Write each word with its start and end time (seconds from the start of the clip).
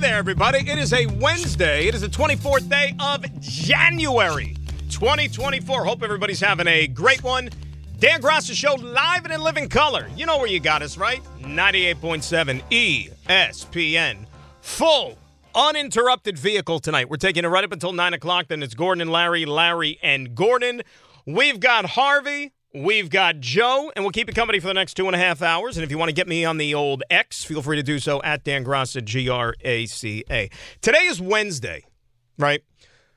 There, 0.00 0.16
everybody. 0.16 0.60
It 0.60 0.78
is 0.78 0.94
a 0.94 1.04
Wednesday. 1.04 1.86
It 1.86 1.94
is 1.94 2.00
the 2.00 2.08
24th 2.08 2.70
day 2.70 2.94
of 3.00 3.22
January 3.38 4.56
2024. 4.88 5.84
Hope 5.84 6.02
everybody's 6.02 6.40
having 6.40 6.66
a 6.68 6.86
great 6.86 7.22
one. 7.22 7.50
Dan 7.98 8.22
Graca 8.22 8.54
Show 8.54 8.76
live 8.76 9.26
and 9.26 9.34
in 9.34 9.42
living 9.42 9.68
color. 9.68 10.08
You 10.16 10.24
know 10.24 10.38
where 10.38 10.46
you 10.46 10.58
got 10.58 10.80
us, 10.80 10.96
right? 10.96 11.20
98.7 11.40 12.62
ESPN. 13.28 14.24
Full, 14.62 15.18
uninterrupted 15.54 16.38
vehicle 16.38 16.80
tonight. 16.80 17.10
We're 17.10 17.18
taking 17.18 17.44
it 17.44 17.48
right 17.48 17.62
up 17.64 17.72
until 17.72 17.92
9 17.92 18.14
o'clock. 18.14 18.48
Then 18.48 18.62
it's 18.62 18.72
Gordon 18.72 19.02
and 19.02 19.12
Larry, 19.12 19.44
Larry 19.44 19.98
and 20.02 20.34
Gordon. 20.34 20.80
We've 21.26 21.60
got 21.60 21.84
Harvey. 21.84 22.52
We've 22.72 23.10
got 23.10 23.40
Joe, 23.40 23.90
and 23.96 24.04
we'll 24.04 24.12
keep 24.12 24.28
you 24.28 24.34
company 24.34 24.60
for 24.60 24.68
the 24.68 24.74
next 24.74 24.94
two 24.94 25.06
and 25.06 25.16
a 25.16 25.18
half 25.18 25.42
hours. 25.42 25.76
And 25.76 25.82
if 25.82 25.90
you 25.90 25.98
want 25.98 26.08
to 26.08 26.14
get 26.14 26.28
me 26.28 26.44
on 26.44 26.56
the 26.56 26.72
old 26.72 27.02
X, 27.10 27.42
feel 27.42 27.62
free 27.62 27.76
to 27.76 27.82
do 27.82 27.98
so 27.98 28.22
at 28.22 28.44
Dan 28.44 28.64
Graca, 28.64 29.04
G 29.04 29.28
R 29.28 29.54
A 29.62 29.86
C 29.86 30.22
A. 30.30 30.48
Today 30.80 31.06
is 31.06 31.20
Wednesday, 31.20 31.84
right? 32.38 32.62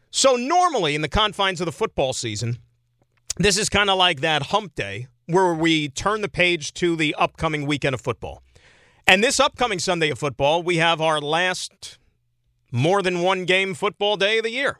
So 0.09 0.35
normally 0.35 0.95
in 0.95 1.01
the 1.01 1.07
confines 1.07 1.61
of 1.61 1.65
the 1.65 1.71
football 1.71 2.13
season, 2.13 2.57
this 3.37 3.55
is 3.55 3.69
kind 3.69 3.91
of 3.91 3.97
like 3.97 4.21
that 4.21 4.47
hump 4.47 4.73
day 4.73 5.05
where 5.27 5.53
we 5.53 5.89
turn 5.89 6.21
the 6.21 6.29
page 6.29 6.73
to 6.75 6.95
the 6.95 7.13
upcoming 7.15 7.67
weekend 7.67 7.93
of 7.93 8.01
football. 8.01 8.41
And 9.05 9.23
this 9.23 9.39
upcoming 9.39 9.77
Sunday 9.77 10.09
of 10.09 10.17
football, 10.17 10.63
we 10.63 10.77
have 10.77 10.99
our 10.99 11.21
last 11.21 11.99
more 12.71 13.03
than 13.03 13.21
one 13.21 13.45
game 13.45 13.75
football 13.75 14.17
day 14.17 14.39
of 14.39 14.43
the 14.45 14.51
year. 14.51 14.79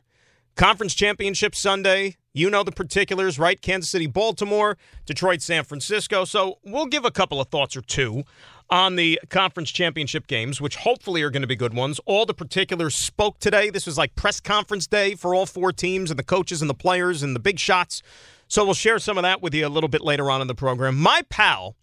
Conference 0.56 0.94
Championship 0.94 1.54
Sunday. 1.54 2.16
You 2.32 2.50
know 2.50 2.62
the 2.62 2.72
particulars, 2.72 3.38
right? 3.38 3.60
Kansas 3.60 3.90
City, 3.90 4.06
Baltimore, 4.06 4.76
Detroit, 5.06 5.42
San 5.42 5.64
Francisco. 5.64 6.24
So 6.24 6.58
we'll 6.64 6.86
give 6.86 7.04
a 7.04 7.10
couple 7.10 7.40
of 7.40 7.48
thoughts 7.48 7.76
or 7.76 7.80
two 7.80 8.24
on 8.70 8.96
the 8.96 9.20
conference 9.28 9.70
championship 9.70 10.26
games, 10.26 10.60
which 10.60 10.76
hopefully 10.76 11.22
are 11.22 11.30
going 11.30 11.42
to 11.42 11.48
be 11.48 11.56
good 11.56 11.74
ones. 11.74 12.00
All 12.06 12.26
the 12.26 12.34
particulars 12.34 12.96
spoke 12.96 13.38
today. 13.38 13.70
This 13.70 13.86
was 13.86 13.98
like 13.98 14.14
press 14.14 14.40
conference 14.40 14.86
day 14.86 15.14
for 15.14 15.34
all 15.34 15.46
four 15.46 15.72
teams 15.72 16.10
and 16.10 16.18
the 16.18 16.24
coaches 16.24 16.60
and 16.60 16.70
the 16.70 16.74
players 16.74 17.22
and 17.22 17.36
the 17.36 17.40
big 17.40 17.58
shots. 17.58 18.02
So 18.48 18.64
we'll 18.64 18.74
share 18.74 18.98
some 18.98 19.18
of 19.18 19.22
that 19.22 19.42
with 19.42 19.54
you 19.54 19.66
a 19.66 19.68
little 19.68 19.88
bit 19.88 20.02
later 20.02 20.30
on 20.30 20.40
in 20.40 20.46
the 20.46 20.54
program. 20.54 20.96
My 20.96 21.22
pal, 21.28 21.76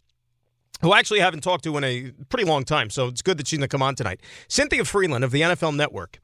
who 0.81 0.91
I 0.91 1.00
actually 1.00 1.19
haven't 1.19 1.41
talked 1.41 1.63
to 1.66 1.78
in 1.78 1.83
a 1.83 2.11
pretty 2.30 2.45
long 2.45 2.63
time, 2.63 2.89
so 2.89 3.08
it's 3.08 3.22
good 3.22 3.38
that 3.38 3.47
she's 3.47 3.59
going 3.59 3.67
to 3.67 3.72
come 3.72 3.81
on 3.81 3.95
tonight, 3.95 4.22
Cynthia 4.47 4.83
Frelund 4.83 5.23
of 5.23 5.31
the 5.31 5.41
NFL 5.41 5.75
Network. 5.75 6.19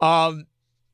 Um, 0.00 0.46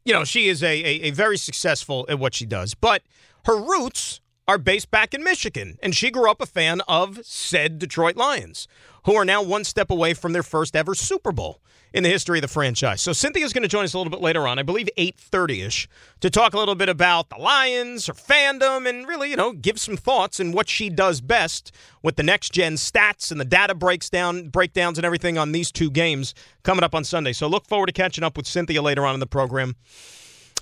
you 0.07 0.13
know, 0.13 0.25
she 0.25 0.49
is 0.49 0.63
a, 0.63 0.67
a, 0.69 1.09
a 1.09 1.11
very 1.11 1.37
successful 1.37 2.07
at 2.09 2.19
what 2.19 2.33
she 2.33 2.47
does, 2.47 2.75
but 2.75 3.03
her 3.45 3.57
roots 3.57 4.21
are 4.49 4.59
based 4.59 4.91
back 4.91 5.13
in 5.13 5.25
Michigan, 5.25 5.79
and 5.83 5.95
she 5.95 6.11
grew 6.11 6.31
up 6.31 6.41
a 6.41 6.47
fan 6.47 6.81
of 6.89 7.21
said 7.25 7.79
Detroit 7.79 8.17
Lions, 8.17 8.69
who 9.05 9.15
are 9.15 9.25
now 9.25 9.43
one 9.43 9.65
step 9.65 9.91
away 9.91 10.15
from 10.15 10.33
their 10.33 10.43
first 10.43 10.77
ever 10.77 10.95
Super 10.95 11.33
Bowl 11.33 11.61
in 11.93 12.03
the 12.03 12.09
history 12.11 12.39
of 12.39 12.43
the 12.43 12.49
franchise. 12.49 13.01
So 13.01 13.13
Cynthia's 13.13 13.53
going 13.53 13.63
to 13.63 13.69
join 13.69 13.85
us 13.85 13.95
a 13.95 13.99
little 13.99 14.11
bit 14.11 14.21
later 14.21 14.47
on, 14.47 14.59
I 14.59 14.63
believe 14.63 14.89
8:30ish, 14.99 15.87
to 16.21 16.31
talk 16.31 16.53
a 16.53 16.59
little 16.59 16.75
bit 16.75 16.89
about 16.89 17.31
the 17.31 17.39
Lions, 17.39 18.07
her 18.07 18.13
fandom, 18.13 18.89
and 18.89 19.07
really, 19.09 19.31
you 19.31 19.37
know, 19.37 19.53
give 19.53 19.79
some 19.79 19.97
thoughts 19.97 20.39
and 20.39 20.53
what 20.53 20.69
she 20.69 20.91
does 20.91 21.21
best 21.21 21.73
with 22.03 22.17
the 22.17 22.23
next 22.23 22.53
gen 22.53 22.75
stats 22.75 23.31
and 23.31 23.41
the 23.41 23.45
data 23.45 23.75
breaks 23.75 24.11
down 24.11 24.49
breakdowns 24.49 24.99
and 24.99 25.05
everything 25.05 25.39
on 25.39 25.53
these 25.53 25.73
two 25.73 25.91
games 25.91 26.35
coming 26.65 26.85
up 26.85 26.95
on 26.95 27.03
Sunday. 27.03 27.33
So 27.33 27.47
look 27.47 27.67
forward 27.67 27.87
to 27.87 27.93
catching 27.93 28.25
up 28.25 28.37
with 28.37 28.47
Cynthia 28.47 28.83
later 28.83 29.07
on 29.07 29.15
in 29.15 29.21
the 29.21 29.27
program. 29.27 29.75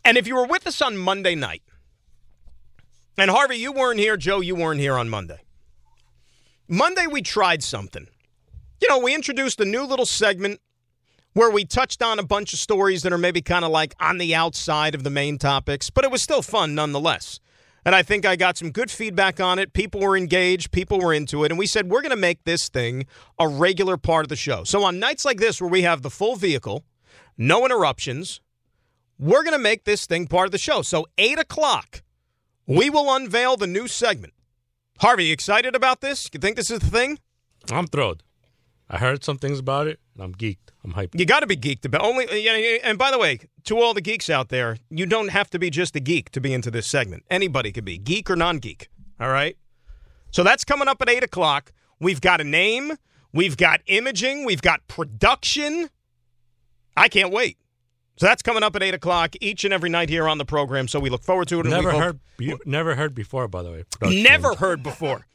And 0.05 0.17
if 0.17 0.27
you 0.27 0.37
were 0.37 0.47
with 0.47 0.67
us 0.67 0.81
on 0.83 0.97
Monday 0.97 1.35
night, 1.35 1.63
and 3.17 3.31
Harvey, 3.31 3.57
you 3.57 3.73
weren't 3.73 4.01
here. 4.01 4.17
Joe, 4.17 4.41
you 4.41 4.55
weren't 4.55 4.81
here 4.81 4.99
on 4.99 5.09
Monday. 5.09 5.41
Monday, 6.69 7.07
we 7.07 7.23
tried 7.23 7.63
something. 7.63 8.07
You 8.81 8.89
know, 8.89 8.99
we 8.99 9.15
introduced 9.15 9.61
a 9.61 9.65
new 9.65 9.85
little 9.85 10.07
segment 10.07 10.61
where 11.35 11.51
we 11.51 11.65
touched 11.65 12.03
on 12.03 12.19
a 12.19 12.23
bunch 12.25 12.53
of 12.53 12.59
stories 12.59 13.03
that 13.03 13.13
are 13.13 13.19
maybe 13.19 13.43
kind 13.43 13.65
of 13.65 13.71
like 13.71 13.95
on 14.01 14.19
the 14.19 14.35
outside 14.35 14.95
of 14.95 15.03
the 15.03 15.11
main 15.11 15.37
topics, 15.37 15.91
but 15.91 16.05
it 16.05 16.11
was 16.11 16.23
still 16.23 16.43
fun 16.43 16.75
nonetheless. 16.75 17.41
And 17.85 17.95
I 17.95 18.03
think 18.03 18.25
I 18.25 18.37
got 18.37 18.57
some 18.57 18.71
good 18.71 18.91
feedback 18.91 19.41
on 19.41 19.59
it. 19.59 19.75
People 19.75 20.01
were 20.01 20.17
engaged, 20.17 20.73
people 20.73 20.99
were 20.99 21.13
into 21.13 21.45
it. 21.45 21.53
And 21.53 21.59
we 21.59 21.67
said, 21.67 21.91
we're 21.91 22.01
going 22.01 22.11
to 22.11 22.17
make 22.17 22.45
this 22.45 22.69
thing 22.69 23.07
a 23.39 23.47
regular 23.47 23.97
part 23.97 24.25
of 24.25 24.29
the 24.29 24.37
show. 24.37 24.65
So 24.65 24.85
on 24.85 24.99
nights 24.99 25.25
like 25.25 25.39
this, 25.39 25.61
where 25.61 25.69
we 25.69 25.83
have 25.83 26.03
the 26.03 26.11
full 26.11 26.37
vehicle, 26.37 26.85
no 27.37 27.65
interruptions, 27.67 28.41
we're 29.19 29.43
going 29.43 29.57
to 29.57 29.63
make 29.63 29.85
this 29.85 30.07
thing 30.07 30.27
part 30.27 30.47
of 30.47 30.53
the 30.53 30.59
show. 30.59 30.81
So 30.83 31.07
8 31.19 31.39
o'clock, 31.39 32.03
we 32.67 32.91
will 32.91 33.15
unveil 33.15 33.57
the 33.57 33.67
new 33.67 33.89
segment. 33.89 34.33
Harvey, 35.01 35.33
excited 35.33 35.75
about 35.75 36.01
this? 36.01 36.29
You 36.33 36.41
think 36.41 36.57
this 36.57 36.71
is 36.71 36.79
the 36.79 36.91
thing? 36.91 37.19
I'm 37.71 37.87
thrilled. 37.87 38.23
I 38.89 38.99
heard 38.99 39.25
some 39.25 39.39
things 39.39 39.59
about 39.59 39.87
it, 39.87 39.99
and 40.15 40.23
I'm 40.23 40.35
geeked. 40.35 40.59
I'm 40.85 40.93
hyped. 40.93 41.19
You 41.19 41.25
got 41.25 41.41
to 41.41 41.47
be 41.47 41.57
geeked 41.57 41.85
about 41.85 42.03
only. 42.03 42.27
And 42.83 42.99
by 42.99 43.11
the 43.11 43.19
way, 43.19 43.41
to 43.65 43.81
all 43.81 43.95
the 43.95 44.03
geeks 44.03 44.29
out 44.29 44.51
there, 44.51 44.77
you 44.91 45.07
don't 45.07 45.29
have 45.29 45.49
to 45.51 45.59
be 45.59 45.71
just 45.71 45.97
a 45.97 46.01
geek 46.01 46.31
to 46.31 46.41
be 46.41 46.53
into 46.53 46.71
this 46.71 46.87
segment. 46.87 47.25
Anybody 47.31 47.73
could 47.73 47.87
be 47.87 47.97
geek 47.97 48.31
or 48.31 48.37
non-geek. 48.37 48.89
All 49.19 49.31
right. 49.31 49.57
So 50.31 50.43
that's 50.43 50.65
coming 50.65 50.87
up 50.87 51.01
at 51.01 51.09
eight 51.09 51.25
o'clock. 51.25 51.73
We've 51.99 52.21
got 52.21 52.41
a 52.41 52.45
name. 52.45 52.93
We've 53.33 53.57
got 53.57 53.81
imaging. 53.87 54.45
We've 54.45 54.63
got 54.63 54.87
production. 54.87 55.89
I 56.97 57.09
can't 57.09 57.33
wait. 57.33 57.57
So 58.17 58.27
that's 58.27 58.43
coming 58.43 58.63
up 58.63 58.77
at 58.77 58.83
eight 58.83 58.95
o'clock 58.95 59.35
each 59.41 59.65
and 59.65 59.75
every 59.75 59.91
night 59.91 60.09
here 60.09 60.29
on 60.29 60.39
the 60.39 60.45
program. 60.45 60.87
So 60.87 61.01
we 61.01 61.11
look 61.11 61.25
forward 61.25 61.49
to 61.49 61.61
it. 61.61 61.67
Never 61.67 61.93
heard. 61.93 62.21
Be, 62.37 62.55
never 62.65 62.95
heard 62.95 63.15
before, 63.15 63.49
by 63.49 63.63
the 63.63 63.71
way. 63.71 63.85
Never 64.03 64.55
heard 64.55 64.83
before. 64.83 65.27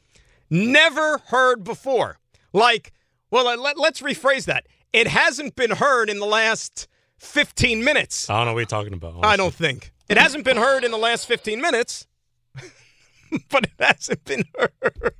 Never 0.49 1.19
heard 1.27 1.63
before. 1.63 2.19
Like, 2.53 2.93
well, 3.31 3.47
uh, 3.47 3.57
let, 3.57 3.77
let's 3.77 4.01
rephrase 4.01 4.45
that. 4.45 4.65
It 4.93 5.07
hasn't 5.07 5.55
been 5.55 5.71
heard 5.71 6.09
in 6.09 6.19
the 6.19 6.25
last 6.25 6.87
15 7.17 7.83
minutes. 7.83 8.29
I 8.29 8.37
don't 8.37 8.47
know 8.47 8.53
what 8.53 8.59
you're 8.59 8.65
talking 8.65 8.93
about. 8.93 9.25
I 9.25 9.35
don't 9.35 9.53
think. 9.53 9.91
It 10.07 10.17
hasn't 10.17 10.43
been 10.43 10.57
heard 10.57 10.83
in 10.83 10.91
the 10.91 10.97
last 10.97 11.27
15 11.27 11.61
minutes, 11.61 12.07
but 13.49 13.65
it 13.65 13.71
hasn't 13.79 14.23
been 14.25 14.43
heard. 14.57 15.13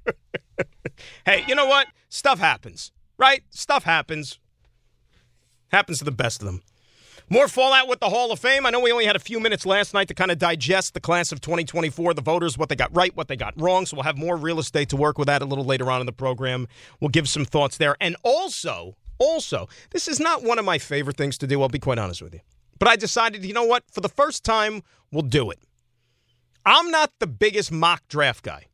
hey, 1.25 1.44
you 1.48 1.53
know 1.53 1.68
what? 1.68 1.88
Stuff 2.08 2.40
happens, 2.40 2.92
right? 3.18 3.44
Stuff 3.52 3.84
happens. 3.84 4.40
Happens 5.72 6.00
to 6.00 6.06
the 6.06 6.12
best 6.12 6.42
of 6.42 6.48
them. 6.48 6.64
More 7.32 7.48
fallout 7.48 7.88
with 7.88 8.00
the 8.00 8.10
Hall 8.10 8.32
of 8.32 8.40
Fame. 8.40 8.66
I 8.66 8.72
know 8.72 8.80
we 8.80 8.92
only 8.92 9.06
had 9.06 9.16
a 9.16 9.20
few 9.20 9.40
minutes 9.40 9.64
last 9.64 9.94
night 9.94 10.08
to 10.08 10.16
kind 10.16 10.32
of 10.32 10.40
digest 10.40 10.96
the 10.96 11.00
class 11.00 11.32
of 11.32 11.40
2024, 11.42 12.16
the 12.16 12.24
voters, 12.24 12.58
what 12.58 12.70
they 12.70 12.76
got 12.76 12.90
right, 12.96 13.16
what 13.16 13.28
they 13.28 13.36
got 13.36 13.54
wrong. 13.56 13.86
So 13.86 13.98
we'll 13.98 14.04
have 14.04 14.18
more 14.18 14.36
real 14.36 14.58
estate 14.58 14.90
to 14.90 14.96
work 14.96 15.20
with 15.20 15.28
that 15.28 15.44
a 15.44 15.46
little 15.46 15.64
later 15.64 15.92
on 15.92 16.00
in 16.00 16.08
the 16.08 16.12
program. 16.12 16.68
We'll 17.00 17.10
give 17.10 17.30
some 17.30 17.46
thoughts 17.46 17.78
there. 17.78 17.96
And 18.02 18.16
also, 18.24 18.96
also, 19.20 19.70
this 19.92 20.08
is 20.08 20.20
not 20.20 20.42
one 20.42 20.58
of 20.58 20.66
my 20.66 20.80
favorite 20.80 21.18
things 21.18 21.38
to 21.38 21.46
do. 21.46 21.62
I'll 21.62 21.70
be 21.70 21.78
quite 21.78 22.00
honest 22.00 22.24
with 22.24 22.34
you. 22.34 22.40
But 22.80 22.88
I 22.88 22.96
decided, 22.96 23.46
you 23.46 23.54
know 23.54 23.64
what? 23.64 23.84
For 23.92 24.02
the 24.02 24.10
first 24.10 24.44
time, 24.44 24.82
we'll 25.12 25.22
do 25.22 25.52
it. 25.52 25.60
I'm 26.66 26.90
not 26.90 27.12
the 27.20 27.28
biggest 27.28 27.72
mock 27.72 28.08
draft 28.08 28.44
guy. 28.44 28.66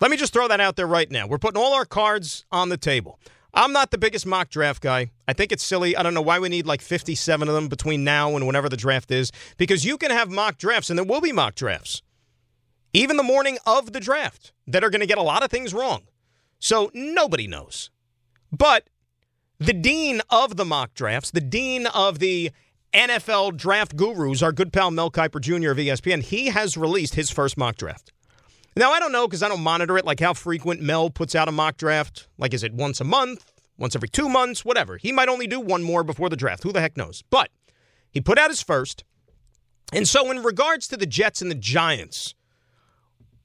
Let 0.00 0.10
me 0.10 0.18
just 0.18 0.34
throw 0.34 0.48
that 0.48 0.60
out 0.60 0.76
there 0.76 0.86
right 0.86 1.10
now. 1.10 1.26
We're 1.26 1.38
putting 1.38 1.60
all 1.60 1.72
our 1.72 1.86
cards 1.86 2.44
on 2.52 2.68
the 2.68 2.76
table. 2.76 3.18
I'm 3.52 3.72
not 3.72 3.90
the 3.90 3.98
biggest 3.98 4.26
mock 4.26 4.50
draft 4.50 4.82
guy. 4.82 5.10
I 5.26 5.32
think 5.32 5.52
it's 5.52 5.64
silly. 5.64 5.96
I 5.96 6.02
don't 6.02 6.14
know 6.14 6.22
why 6.22 6.38
we 6.38 6.48
need 6.48 6.66
like 6.66 6.80
57 6.80 7.48
of 7.48 7.54
them 7.54 7.68
between 7.68 8.04
now 8.04 8.36
and 8.36 8.46
whenever 8.46 8.68
the 8.68 8.76
draft 8.76 9.10
is, 9.10 9.32
because 9.56 9.84
you 9.84 9.98
can 9.98 10.10
have 10.10 10.30
mock 10.30 10.58
drafts, 10.58 10.90
and 10.90 10.98
there 10.98 11.06
will 11.06 11.20
be 11.20 11.32
mock 11.32 11.54
drafts, 11.54 12.02
even 12.92 13.16
the 13.16 13.22
morning 13.22 13.58
of 13.66 13.92
the 13.92 14.00
draft, 14.00 14.52
that 14.66 14.84
are 14.84 14.90
going 14.90 15.00
to 15.00 15.06
get 15.06 15.18
a 15.18 15.22
lot 15.22 15.42
of 15.42 15.50
things 15.50 15.74
wrong. 15.74 16.02
So 16.58 16.90
nobody 16.94 17.46
knows. 17.46 17.90
But 18.52 18.88
the 19.58 19.72
dean 19.72 20.22
of 20.30 20.56
the 20.56 20.64
mock 20.64 20.94
drafts, 20.94 21.30
the 21.30 21.40
dean 21.40 21.86
of 21.86 22.18
the 22.18 22.50
NFL 22.92 23.56
draft 23.56 23.96
gurus, 23.96 24.42
our 24.42 24.52
good 24.52 24.72
pal 24.72 24.90
Mel 24.90 25.10
Kiper 25.10 25.40
Jr. 25.40 25.70
of 25.70 25.78
ESPN, 25.78 26.22
he 26.22 26.46
has 26.46 26.76
released 26.76 27.14
his 27.14 27.30
first 27.30 27.56
mock 27.56 27.76
draft. 27.76 28.12
Now, 28.76 28.92
I 28.92 29.00
don't 29.00 29.12
know 29.12 29.26
because 29.26 29.42
I 29.42 29.48
don't 29.48 29.62
monitor 29.62 29.98
it, 29.98 30.04
like 30.04 30.20
how 30.20 30.32
frequent 30.32 30.80
Mel 30.80 31.10
puts 31.10 31.34
out 31.34 31.48
a 31.48 31.52
mock 31.52 31.76
draft. 31.76 32.28
Like, 32.38 32.54
is 32.54 32.62
it 32.62 32.72
once 32.72 33.00
a 33.00 33.04
month, 33.04 33.52
once 33.76 33.96
every 33.96 34.08
two 34.08 34.28
months, 34.28 34.64
whatever? 34.64 34.96
He 34.96 35.12
might 35.12 35.28
only 35.28 35.46
do 35.46 35.60
one 35.60 35.82
more 35.82 36.04
before 36.04 36.28
the 36.28 36.36
draft. 36.36 36.62
Who 36.62 36.72
the 36.72 36.80
heck 36.80 36.96
knows? 36.96 37.22
But 37.30 37.50
he 38.10 38.20
put 38.20 38.38
out 38.38 38.50
his 38.50 38.62
first. 38.62 39.04
And 39.92 40.06
so, 40.06 40.30
in 40.30 40.42
regards 40.42 40.86
to 40.88 40.96
the 40.96 41.06
Jets 41.06 41.42
and 41.42 41.50
the 41.50 41.56
Giants, 41.56 42.34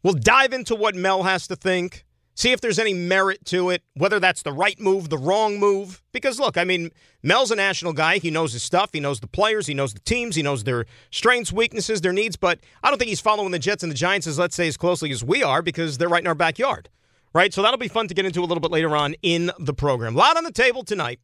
we'll 0.04 0.14
dive 0.14 0.54
into 0.54 0.76
what 0.76 0.94
Mel 0.94 1.24
has 1.24 1.48
to 1.48 1.56
think, 1.56 2.05
See 2.38 2.52
if 2.52 2.60
there's 2.60 2.80
any 2.80 2.94
merit 2.94 3.46
to 3.46 3.70
it, 3.70 3.82
whether 3.94 4.20
that's 4.20 4.42
the 4.42 4.52
right 4.52 4.78
move, 4.78 5.10
the 5.10 5.18
wrong 5.18 5.58
move. 5.58 6.04
Because 6.12 6.38
look, 6.38 6.58
I 6.58 6.66
mean, 6.66 6.92
Mel's 7.24 7.50
a 7.50 7.56
national 7.56 7.94
guy. 7.94 8.18
He 8.18 8.30
knows 8.30 8.52
his 8.52 8.62
stuff. 8.62 8.90
He 8.92 9.00
knows 9.00 9.22
the 9.22 9.28
players. 9.28 9.68
He 9.68 9.74
knows 9.74 9.94
the 9.94 10.02
teams. 10.02 10.36
He 10.36 10.44
knows 10.44 10.66
their 10.66 10.86
strengths, 11.12 11.54
weaknesses, 11.54 12.02
their 12.02 12.12
needs. 12.12 12.36
But 12.36 12.60
I 12.84 12.90
don't 12.90 12.98
think 12.98 13.08
he's 13.08 13.22
following 13.22 13.52
the 13.52 13.60
Jets 13.60 13.84
and 13.84 13.92
the 13.92 13.96
Giants 13.96 14.28
as, 14.28 14.38
let's 14.38 14.56
say, 14.56 14.68
as 14.68 14.76
closely 14.76 15.12
as 15.12 15.24
we 15.24 15.44
are 15.44 15.62
because 15.62 15.98
they're 15.98 16.10
right 16.10 16.22
in 16.22 16.28
our 16.28 16.36
backyard. 16.36 16.90
Right? 17.34 17.54
So 17.54 17.62
that'll 17.62 17.78
be 17.78 17.88
fun 17.88 18.10
to 18.10 18.14
get 18.14 18.26
into 18.26 18.42
a 18.42 18.46
little 18.46 18.62
bit 18.62 18.72
later 18.72 18.96
on 18.98 19.16
in 19.22 19.52
the 19.58 19.74
program. 19.74 20.16
A 20.16 20.18
lot 20.18 20.36
on 20.36 20.44
the 20.44 20.52
table 20.52 20.84
tonight 20.84 21.20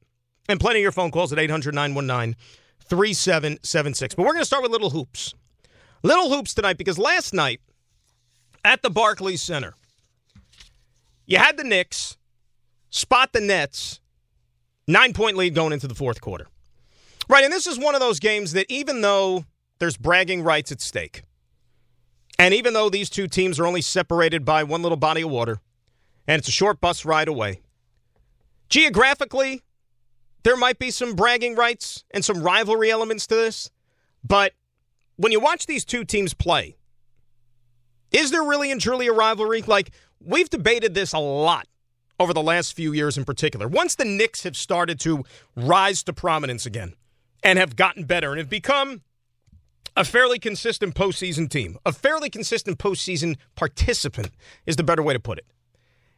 and 0.48 0.60
plenty 0.60 0.80
of 0.80 0.84
your 0.84 0.92
phone 0.94 1.12
calls 1.12 1.34
at 1.34 1.40
800 1.40 1.76
919 1.76 2.36
3776. 2.86 4.16
But 4.16 4.24
we're 4.24 4.34
going 4.34 4.42
to 4.42 4.46
start 4.46 4.64
with 4.64 4.72
Little 4.72 4.90
Hoops. 4.92 5.34
Little 6.04 6.30
Hoops 6.30 6.54
tonight 6.54 6.78
because 6.78 6.98
last 6.98 7.34
night 7.34 7.62
at 8.64 8.82
the 8.82 8.90
Barclays 8.90 9.42
Center, 9.42 9.76
you 11.26 11.38
had 11.38 11.58
the 11.58 11.64
Knicks 11.64 12.18
spot 12.90 13.34
the 13.34 13.42
Nets, 13.42 14.00
nine 14.88 15.14
point 15.14 15.38
lead 15.38 15.56
going 15.56 15.74
into 15.74 15.88
the 15.88 15.96
fourth 15.96 16.22
quarter. 16.22 16.48
Right, 17.30 17.44
and 17.44 17.54
this 17.54 17.68
is 17.68 17.80
one 17.80 17.96
of 17.96 18.02
those 18.02 18.20
games 18.20 18.54
that 18.54 18.70
even 18.70 19.02
though 19.02 19.46
there's 19.80 19.98
bragging 19.98 20.44
rights 20.44 20.72
at 20.72 20.82
stake, 20.82 21.24
and 22.38 22.54
even 22.54 22.74
though 22.74 22.90
these 22.90 23.10
two 23.10 23.28
teams 23.28 23.60
are 23.60 23.66
only 23.66 23.82
separated 23.82 24.44
by 24.44 24.64
one 24.64 24.82
little 24.82 24.98
body 24.98 25.22
of 25.22 25.30
water, 25.30 25.60
and 26.28 26.40
it's 26.40 26.48
a 26.48 26.52
short 26.52 26.82
bus 26.82 27.06
ride 27.06 27.28
away, 27.28 27.62
geographically, 28.70 29.62
there 30.44 30.58
might 30.58 30.80
be 30.80 30.92
some 30.92 31.14
bragging 31.14 31.56
rights 31.56 32.04
and 32.12 32.26
some 32.26 32.42
rivalry 32.42 32.92
elements 32.92 33.28
to 33.28 33.36
this. 33.36 33.70
But 34.24 34.54
when 35.16 35.32
you 35.32 35.40
watch 35.40 35.68
these 35.68 35.86
two 35.86 36.04
teams 36.04 36.34
play, 36.34 36.76
is 38.12 38.32
there 38.32 38.44
really 38.44 38.72
and 38.72 38.82
truly 38.82 39.08
a 39.08 39.14
rivalry? 39.14 39.62
Like, 39.62 39.92
we've 40.26 40.50
debated 40.50 40.94
this 40.94 41.14
a 41.14 41.20
lot 41.20 41.68
over 42.20 42.34
the 42.34 42.42
last 42.42 42.74
few 42.74 42.94
years 42.94 43.18
in 43.18 43.26
particular. 43.26 43.68
Once 43.68 43.96
the 43.96 44.06
Knicks 44.06 44.44
have 44.44 44.56
started 44.56 45.00
to 45.02 45.24
rise 45.56 46.04
to 46.04 46.14
prominence 46.14 46.66
again 46.66 46.94
and 47.44 47.58
have 47.58 47.76
gotten 47.76 48.04
better 48.04 48.32
and 48.32 48.38
have 48.38 48.50
become 48.50 49.02
a 49.98 50.06
fairly 50.06 50.40
consistent 50.40 50.96
postseason 50.96 51.50
team, 51.50 51.78
a 51.86 51.92
fairly 51.92 52.30
consistent 52.30 52.78
postseason 52.78 53.38
participant 53.56 54.30
is 54.66 54.76
the 54.76 54.84
better 54.84 55.02
way 55.02 55.14
to 55.14 55.20
put 55.20 55.38
it. 55.38 55.46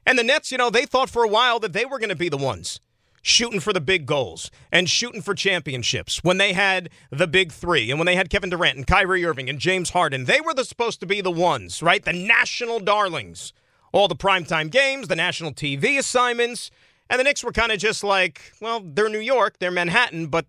And 0.06 0.20
the 0.20 0.24
Nets, 0.24 0.52
you 0.52 0.58
know, 0.58 0.70
they 0.70 0.86
thought 0.86 1.10
for 1.10 1.24
a 1.24 1.30
while 1.30 1.60
that 1.60 1.74
they 1.74 1.86
were 1.86 2.00
going 2.00 2.10
to 2.10 2.16
be 2.16 2.30
the 2.30 2.38
ones 2.38 2.80
shooting 3.26 3.62
for 3.62 3.72
the 3.72 3.82
big 3.82 4.06
goals 4.06 4.52
and 4.70 4.90
shooting 4.90 5.22
for 5.22 5.34
championships 5.34 6.22
when 6.26 6.38
they 6.38 6.52
had 6.52 6.90
the 7.10 7.26
big 7.26 7.54
three 7.54 7.90
and 7.90 7.98
when 7.98 8.06
they 8.06 8.18
had 8.18 8.30
Kevin 8.30 8.50
Durant 8.50 8.76
and 8.76 8.86
Kyrie 8.86 9.26
Irving 9.26 9.50
and 9.50 9.60
James 9.60 9.92
Harden. 9.92 10.26
They 10.26 10.42
were 10.42 10.54
the, 10.54 10.66
supposed 10.66 11.00
to 11.00 11.06
be 11.06 11.22
the 11.22 11.32
ones, 11.32 11.82
right? 11.82 12.04
The 12.04 12.12
national 12.12 12.82
darlings 12.82 13.54
all 13.94 14.10
the 14.10 14.16
primetime 14.16 14.70
games, 14.70 15.08
the 15.08 15.16
national 15.16 15.54
TV 15.54 15.98
assignments. 15.98 16.70
And 17.10 17.20
the 17.20 17.24
Knicks 17.24 17.44
were 17.44 17.52
kind 17.52 17.72
of 17.72 17.78
just 17.78 18.04
like, 18.04 18.52
well, 18.60 18.82
they're 18.84 19.08
New 19.08 19.20
York, 19.20 19.60
they're 19.60 19.72
Manhattan, 19.72 20.28
but 20.28 20.46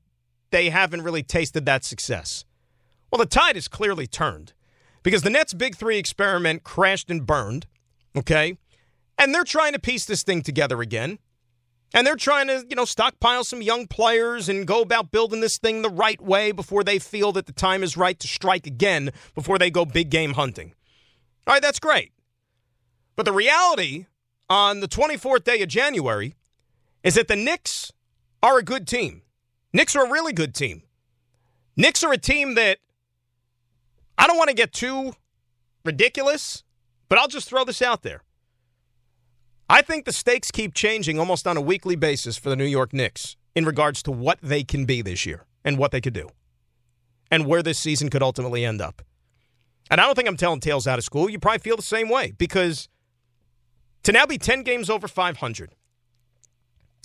they 0.50 0.70
haven't 0.70 1.02
really 1.02 1.22
tasted 1.22 1.66
that 1.66 1.84
success. 1.84 2.44
Well, 3.12 3.18
the 3.18 3.26
tide 3.26 3.54
has 3.54 3.68
clearly 3.68 4.06
turned 4.06 4.54
because 5.02 5.22
the 5.22 5.30
Nets' 5.30 5.54
Big 5.54 5.76
Three 5.76 5.98
experiment 5.98 6.64
crashed 6.64 7.10
and 7.10 7.24
burned, 7.24 7.66
okay? 8.16 8.56
And 9.18 9.34
they're 9.34 9.44
trying 9.44 9.74
to 9.74 9.78
piece 9.78 10.04
this 10.06 10.24
thing 10.24 10.42
together 10.42 10.80
again. 10.80 11.18
And 11.92 12.04
they're 12.04 12.16
trying 12.16 12.48
to, 12.48 12.64
you 12.68 12.74
know, 12.74 12.84
stockpile 12.84 13.44
some 13.44 13.62
young 13.62 13.86
players 13.86 14.48
and 14.48 14.66
go 14.66 14.80
about 14.80 15.12
building 15.12 15.40
this 15.40 15.58
thing 15.58 15.82
the 15.82 15.90
right 15.90 16.20
way 16.20 16.50
before 16.50 16.82
they 16.82 16.98
feel 16.98 17.30
that 17.32 17.46
the 17.46 17.52
time 17.52 17.84
is 17.84 17.96
right 17.96 18.18
to 18.18 18.26
strike 18.26 18.66
again 18.66 19.12
before 19.36 19.58
they 19.58 19.70
go 19.70 19.84
big 19.84 20.10
game 20.10 20.32
hunting. 20.32 20.74
All 21.46 21.54
right, 21.54 21.62
that's 21.62 21.78
great. 21.78 22.10
But 23.16 23.26
the 23.26 23.32
reality 23.32 24.06
on 24.48 24.80
the 24.80 24.88
24th 24.88 25.44
day 25.44 25.62
of 25.62 25.68
January 25.68 26.34
is 27.02 27.14
that 27.14 27.28
the 27.28 27.36
Knicks 27.36 27.92
are 28.42 28.58
a 28.58 28.62
good 28.62 28.86
team. 28.86 29.22
Knicks 29.72 29.96
are 29.96 30.06
a 30.06 30.10
really 30.10 30.32
good 30.32 30.54
team. 30.54 30.82
Knicks 31.76 32.04
are 32.04 32.12
a 32.12 32.18
team 32.18 32.54
that 32.54 32.78
I 34.16 34.26
don't 34.26 34.36
want 34.36 34.48
to 34.48 34.54
get 34.54 34.72
too 34.72 35.14
ridiculous, 35.84 36.62
but 37.08 37.18
I'll 37.18 37.28
just 37.28 37.48
throw 37.48 37.64
this 37.64 37.82
out 37.82 38.02
there. 38.02 38.22
I 39.68 39.82
think 39.82 40.04
the 40.04 40.12
stakes 40.12 40.50
keep 40.50 40.74
changing 40.74 41.18
almost 41.18 41.46
on 41.46 41.56
a 41.56 41.60
weekly 41.60 41.96
basis 41.96 42.36
for 42.36 42.50
the 42.50 42.56
New 42.56 42.66
York 42.66 42.92
Knicks 42.92 43.36
in 43.54 43.64
regards 43.64 44.02
to 44.04 44.12
what 44.12 44.38
they 44.42 44.62
can 44.62 44.84
be 44.84 45.02
this 45.02 45.24
year 45.24 45.46
and 45.64 45.78
what 45.78 45.90
they 45.90 46.00
could 46.00 46.12
do 46.12 46.28
and 47.30 47.46
where 47.46 47.62
this 47.62 47.78
season 47.78 48.10
could 48.10 48.22
ultimately 48.22 48.64
end 48.64 48.80
up. 48.80 49.02
And 49.90 50.00
I 50.00 50.04
don't 50.04 50.14
think 50.14 50.28
I'm 50.28 50.36
telling 50.36 50.60
tales 50.60 50.86
out 50.86 50.98
of 50.98 51.04
school. 51.04 51.28
You 51.28 51.38
probably 51.38 51.58
feel 51.58 51.76
the 51.76 51.82
same 51.82 52.08
way 52.08 52.32
because 52.36 52.88
to 54.04 54.12
now 54.12 54.26
be 54.26 54.38
10 54.38 54.62
games 54.62 54.88
over 54.88 55.08
500. 55.08 55.74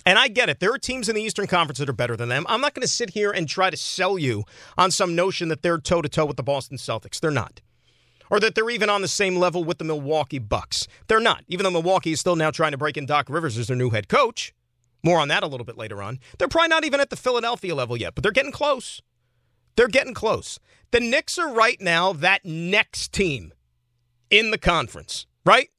And 0.06 0.18
I 0.18 0.28
get 0.28 0.48
it. 0.48 0.60
There 0.60 0.72
are 0.72 0.78
teams 0.78 1.08
in 1.08 1.14
the 1.14 1.22
Eastern 1.22 1.46
Conference 1.46 1.78
that 1.78 1.88
are 1.88 1.94
better 1.94 2.16
than 2.16 2.30
them. 2.30 2.46
I'm 2.48 2.60
not 2.60 2.74
going 2.74 2.82
to 2.82 2.88
sit 2.88 3.10
here 3.10 3.30
and 3.30 3.48
try 3.48 3.68
to 3.68 3.76
sell 3.76 4.18
you 4.18 4.44
on 4.78 4.90
some 4.90 5.14
notion 5.14 5.48
that 5.48 5.62
they're 5.62 5.78
toe 5.78 6.00
to 6.00 6.08
toe 6.08 6.24
with 6.24 6.36
the 6.36 6.42
Boston 6.42 6.78
Celtics. 6.78 7.20
They're 7.20 7.30
not. 7.30 7.60
Or 8.30 8.40
that 8.40 8.54
they're 8.54 8.70
even 8.70 8.88
on 8.88 9.02
the 9.02 9.08
same 9.08 9.36
level 9.36 9.64
with 9.64 9.78
the 9.78 9.84
Milwaukee 9.84 10.38
Bucks. 10.38 10.86
They're 11.08 11.20
not. 11.20 11.44
Even 11.48 11.64
though 11.64 11.70
Milwaukee 11.70 12.12
is 12.12 12.20
still 12.20 12.36
now 12.36 12.50
trying 12.50 12.72
to 12.72 12.78
break 12.78 12.96
in 12.96 13.04
Doc 13.04 13.28
Rivers 13.28 13.58
as 13.58 13.66
their 13.66 13.76
new 13.76 13.90
head 13.90 14.08
coach. 14.08 14.54
More 15.02 15.18
on 15.18 15.28
that 15.28 15.42
a 15.42 15.46
little 15.46 15.64
bit 15.66 15.76
later 15.76 16.02
on. 16.02 16.18
They're 16.38 16.48
probably 16.48 16.68
not 16.68 16.84
even 16.84 17.00
at 17.00 17.10
the 17.10 17.16
Philadelphia 17.16 17.74
level 17.74 17.96
yet, 17.96 18.14
but 18.14 18.22
they're 18.22 18.32
getting 18.32 18.52
close. 18.52 19.02
They're 19.76 19.88
getting 19.88 20.14
close. 20.14 20.58
The 20.90 21.00
Knicks 21.00 21.38
are 21.38 21.52
right 21.52 21.80
now 21.80 22.12
that 22.12 22.44
next 22.44 23.12
team 23.12 23.52
in 24.30 24.50
the 24.50 24.58
conference, 24.58 25.26
right? 25.44 25.70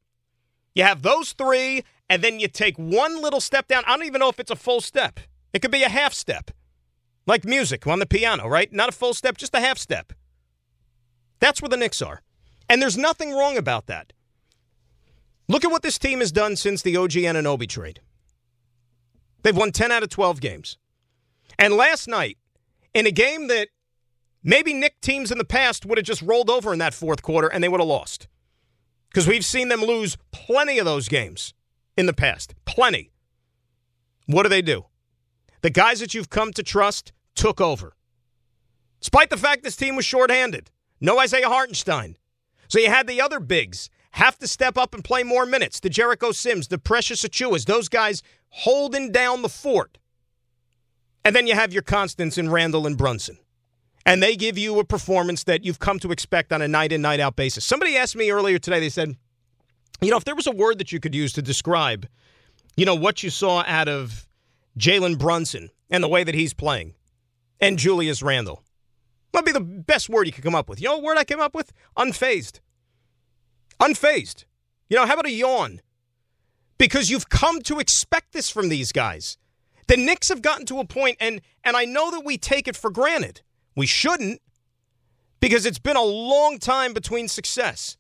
You 0.74 0.84
have 0.84 1.02
those 1.02 1.34
three, 1.34 1.84
and 2.10 2.22
then 2.22 2.40
you 2.40 2.48
take 2.48 2.78
one 2.78 3.22
little 3.22 3.42
step 3.42 3.68
down. 3.68 3.84
I 3.86 3.96
don't 3.96 4.06
even 4.06 4.20
know 4.20 4.30
if 4.30 4.40
it's 4.40 4.52
a 4.52 4.56
full 4.56 4.82
step. 4.82 5.20
It 5.54 5.62
could 5.62 5.72
be 5.72 5.84
a 5.84 5.90
half 5.90 6.14
step, 6.14 6.52
like 7.28 7.44
music 7.44 7.86
on 7.88 8.00
the 8.00 8.06
piano, 8.06 8.48
right? 8.48 8.72
Not 8.72 8.90
a 8.90 8.94
full 8.94 9.14
step, 9.14 9.38
just 9.38 9.56
a 9.56 9.60
half 9.60 9.78
step. 9.78 10.14
That's 11.40 11.62
where 11.62 11.70
the 11.70 11.78
Knicks 11.78 12.02
are. 12.02 12.22
And 12.70 12.82
there's 12.82 12.98
nothing 12.98 13.34
wrong 13.34 13.58
about 13.58 13.88
that. 13.88 14.14
Look 15.50 15.66
at 15.66 15.72
what 15.72 15.82
this 15.82 15.98
team 15.98 16.20
has 16.20 16.32
done 16.32 16.56
since 16.56 16.82
the 16.82 16.96
OG 16.96 17.12
Anunoby 17.12 17.68
trade. 17.68 18.00
They've 19.44 19.58
won 19.58 19.72
10 19.72 19.92
out 19.92 20.04
of 20.04 20.10
12 20.10 20.40
games. 20.40 20.78
And 21.60 21.74
last 21.74 22.08
night, 22.08 22.38
in 22.94 23.06
a 23.06 23.12
game 23.12 23.48
that 23.48 23.70
maybe 24.44 24.74
Knick 24.74 25.02
teams 25.02 25.32
in 25.32 25.38
the 25.38 25.44
past 25.44 25.86
would 25.86 25.98
have 25.98 26.06
just 26.06 26.22
rolled 26.22 26.50
over 26.50 26.72
in 26.72 26.80
that 26.80 26.94
fourth 26.94 27.22
quarter 27.22 27.48
and 27.48 27.62
they 27.62 27.68
would 27.68 27.82
have 27.82 27.88
lost 27.88 28.28
because 29.12 29.28
we've 29.28 29.46
seen 29.46 29.68
them 29.68 29.82
lose 29.82 30.18
plenty 30.32 30.80
of 30.80 30.86
those 30.86 31.10
games 31.10 31.54
in 31.98 32.06
the 32.06 32.14
past. 32.14 32.56
Plenty. 32.64 33.12
What 34.26 34.44
do 34.44 34.50
they 34.50 34.62
do? 34.62 34.86
The 35.62 35.70
guys 35.70 36.00
that 36.00 36.14
you've 36.14 36.30
come 36.30 36.54
to 36.54 36.64
trust 36.64 37.12
took 37.36 37.60
over. 37.60 37.94
Despite 39.02 39.30
the 39.30 39.38
fact 39.38 39.64
this 39.64 39.76
team 39.76 39.98
was 39.98 40.06
shorthanded. 40.06 40.72
No 41.02 41.20
Isaiah 41.20 41.50
Hartenstein. 41.50 42.16
So 42.70 42.80
you 42.80 42.88
had 42.88 43.06
the 43.06 43.20
other 43.20 43.42
bigs 43.42 43.90
have 44.12 44.38
to 44.38 44.48
step 44.48 44.78
up 44.78 44.94
and 44.94 45.04
play 45.04 45.24
more 45.24 45.46
minutes. 45.46 45.82
The 45.82 45.90
Jericho 45.90 46.32
Sims, 46.32 46.70
the 46.70 46.78
Precious 46.78 47.24
Achiuwas, 47.24 47.66
those 47.66 47.90
guys 47.90 48.24
holding 48.50 49.12
down 49.12 49.42
the 49.42 49.50
fort. 49.50 49.98
And 51.26 51.36
then 51.36 51.48
you 51.48 51.54
have 51.54 51.74
your 51.74 51.84
constants 51.84 52.38
in 52.38 52.50
Randle 52.50 52.88
and 52.88 52.98
Brunson 52.98 53.40
and 54.06 54.22
they 54.22 54.36
give 54.36 54.58
you 54.58 54.80
a 54.80 54.84
performance 54.84 55.44
that 55.44 55.64
you've 55.64 55.80
come 55.80 56.00
to 56.00 56.12
expect 56.12 56.52
on 56.52 56.62
a 56.62 56.68
night 56.68 56.92
in, 56.92 57.02
night 57.02 57.20
out 57.20 57.36
basis. 57.36 57.66
Somebody 57.66 57.98
asked 57.98 58.16
me 58.16 58.32
earlier 58.32 58.60
today, 58.60 58.80
they 58.80 58.90
said, 58.90 59.16
you 60.02 60.10
know, 60.10 60.18
if 60.18 60.24
there 60.24 60.36
was 60.36 60.48
a 60.48 60.52
word 60.52 60.80
that 60.80 60.92
you 60.92 61.00
could 61.00 61.14
use 61.14 61.34
to 61.34 61.42
describe, 61.42 62.08
you 62.76 62.86
know, 62.86 62.96
what 62.96 63.22
you 63.24 63.30
saw 63.30 63.64
out 63.68 63.88
of 63.88 64.28
Jalen 64.78 65.20
Brunson 65.20 65.70
and 65.90 66.04
the 66.04 66.08
way 66.08 66.24
that 66.24 66.34
he's 66.34 66.54
playing 66.54 66.96
and 67.60 67.78
Julius 67.78 68.24
Randle, 68.24 68.64
might 69.34 69.46
be 69.46 69.52
the 69.52 69.62
best 69.62 70.10
word 70.10 70.26
you 70.26 70.34
could 70.34 70.44
come 70.44 70.56
up 70.56 70.68
with. 70.68 70.82
You 70.82 70.90
know 70.90 70.96
what 70.96 71.04
word 71.04 71.18
I 71.18 71.24
came 71.24 71.40
up 71.40 71.54
with? 71.54 71.72
Unfazed. 71.98 72.60
Unfazed. 73.80 74.46
You 74.90 74.98
know, 74.98 75.06
how 75.06 75.14
about 75.14 75.28
a 75.28 75.32
yawn? 75.32 75.82
Because 76.78 77.10
you've 77.10 77.30
come 77.30 77.62
to 77.62 77.80
expect 77.80 78.34
this 78.34 78.50
from 78.50 78.70
these 78.70 78.92
guys. 78.92 79.38
The 79.88 79.98
Knicks 79.98 80.30
have 80.30 80.42
gotten 80.42 80.66
to 80.68 80.80
a 80.80 80.86
point, 80.86 81.18
and 81.20 81.42
and 81.64 81.78
I 81.78 81.86
know 81.86 82.12
that 82.12 82.26
we 82.26 82.38
take 82.38 82.68
it 82.68 82.76
for 82.76 82.90
granted 82.90 83.42
we 83.76 83.86
shouldn't 83.86 84.42
because 85.40 85.66
it's 85.66 85.80
been 85.80 85.98
a 85.98 86.04
long 86.04 86.60
time 86.60 86.94
between 86.94 87.28
success. 87.28 87.98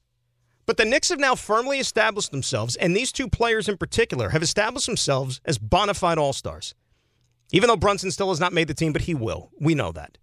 But 0.65 0.77
the 0.77 0.85
Knicks 0.85 1.09
have 1.09 1.19
now 1.19 1.35
firmly 1.35 1.79
established 1.79 2.31
themselves, 2.31 2.75
and 2.75 2.95
these 2.95 3.11
two 3.11 3.27
players 3.27 3.67
in 3.67 3.77
particular 3.77 4.29
have 4.29 4.43
established 4.43 4.85
themselves 4.85 5.41
as 5.43 5.57
bona 5.57 5.93
fide 5.93 6.17
all 6.17 6.33
stars. 6.33 6.75
Even 7.51 7.67
though 7.67 7.75
Brunson 7.75 8.11
still 8.11 8.29
has 8.29 8.39
not 8.39 8.53
made 8.53 8.67
the 8.67 8.73
team, 8.73 8.93
but 8.93 9.01
he 9.01 9.13
will. 9.13 9.51
We 9.59 9.75
know 9.75 9.91
that. 9.91 10.17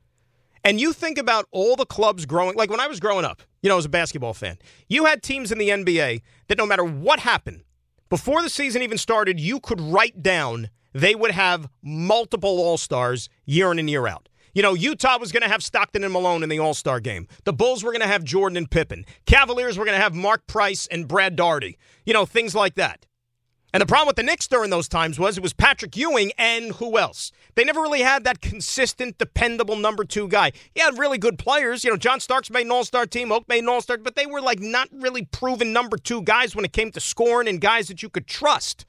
And 0.64 0.80
you 0.80 0.92
think 0.92 1.18
about 1.18 1.46
all 1.50 1.76
the 1.76 1.86
clubs 1.86 2.24
growing, 2.26 2.56
like 2.56 2.70
when 2.70 2.80
I 2.80 2.86
was 2.86 3.00
growing 3.00 3.24
up, 3.24 3.42
you 3.62 3.68
know, 3.68 3.78
as 3.78 3.84
a 3.84 3.90
basketball 3.90 4.34
fan, 4.34 4.58
you 4.88 5.04
had 5.04 5.22
teams 5.22 5.52
in 5.52 5.58
the 5.58 5.68
NBA 5.68 6.22
that 6.48 6.58
no 6.58 6.66
matter 6.66 6.84
what 6.84 7.20
happened, 7.20 7.62
before 8.08 8.42
the 8.42 8.48
season 8.48 8.82
even 8.82 8.98
started, 8.98 9.38
you 9.38 9.60
could 9.60 9.80
write 9.80 10.22
down 10.22 10.70
they 10.94 11.14
would 11.14 11.30
have 11.30 11.68
multiple 11.82 12.58
all 12.58 12.78
stars 12.78 13.28
year 13.44 13.70
in 13.70 13.78
and 13.78 13.90
year 13.90 14.06
out. 14.06 14.27
You 14.54 14.62
know, 14.62 14.74
Utah 14.74 15.18
was 15.18 15.32
going 15.32 15.42
to 15.42 15.48
have 15.48 15.62
Stockton 15.62 16.04
and 16.04 16.12
Malone 16.12 16.42
in 16.42 16.48
the 16.48 16.58
All 16.58 16.74
Star 16.74 17.00
game. 17.00 17.28
The 17.44 17.52
Bulls 17.52 17.84
were 17.84 17.92
going 17.92 18.02
to 18.02 18.08
have 18.08 18.24
Jordan 18.24 18.56
and 18.56 18.70
Pippen. 18.70 19.04
Cavaliers 19.26 19.78
were 19.78 19.84
going 19.84 19.96
to 19.96 20.02
have 20.02 20.14
Mark 20.14 20.46
Price 20.46 20.86
and 20.88 21.06
Brad 21.06 21.36
Daugherty. 21.36 21.78
You 22.04 22.14
know, 22.14 22.26
things 22.26 22.54
like 22.54 22.74
that. 22.74 23.06
And 23.72 23.82
the 23.82 23.86
problem 23.86 24.06
with 24.06 24.16
the 24.16 24.22
Knicks 24.22 24.48
during 24.48 24.70
those 24.70 24.88
times 24.88 25.18
was 25.18 25.36
it 25.36 25.42
was 25.42 25.52
Patrick 25.52 25.94
Ewing 25.94 26.32
and 26.38 26.72
who 26.76 26.96
else? 26.96 27.32
They 27.54 27.64
never 27.64 27.82
really 27.82 28.00
had 28.00 28.24
that 28.24 28.40
consistent, 28.40 29.18
dependable 29.18 29.76
number 29.76 30.04
two 30.04 30.26
guy. 30.26 30.52
He 30.74 30.80
had 30.80 30.98
really 30.98 31.18
good 31.18 31.38
players. 31.38 31.84
You 31.84 31.90
know, 31.90 31.98
John 31.98 32.18
Starks 32.18 32.50
made 32.50 32.64
an 32.64 32.72
all 32.72 32.84
star 32.84 33.04
team, 33.04 33.30
Oak 33.30 33.46
made 33.46 33.62
an 33.62 33.68
all 33.68 33.82
star, 33.82 33.98
but 33.98 34.16
they 34.16 34.24
were 34.24 34.40
like 34.40 34.60
not 34.60 34.88
really 34.90 35.26
proven 35.26 35.72
number 35.74 35.98
two 35.98 36.22
guys 36.22 36.56
when 36.56 36.64
it 36.64 36.72
came 36.72 36.90
to 36.92 37.00
scoring 37.00 37.46
and 37.46 37.60
guys 37.60 37.88
that 37.88 38.02
you 38.02 38.08
could 38.08 38.26
trust. 38.26 38.86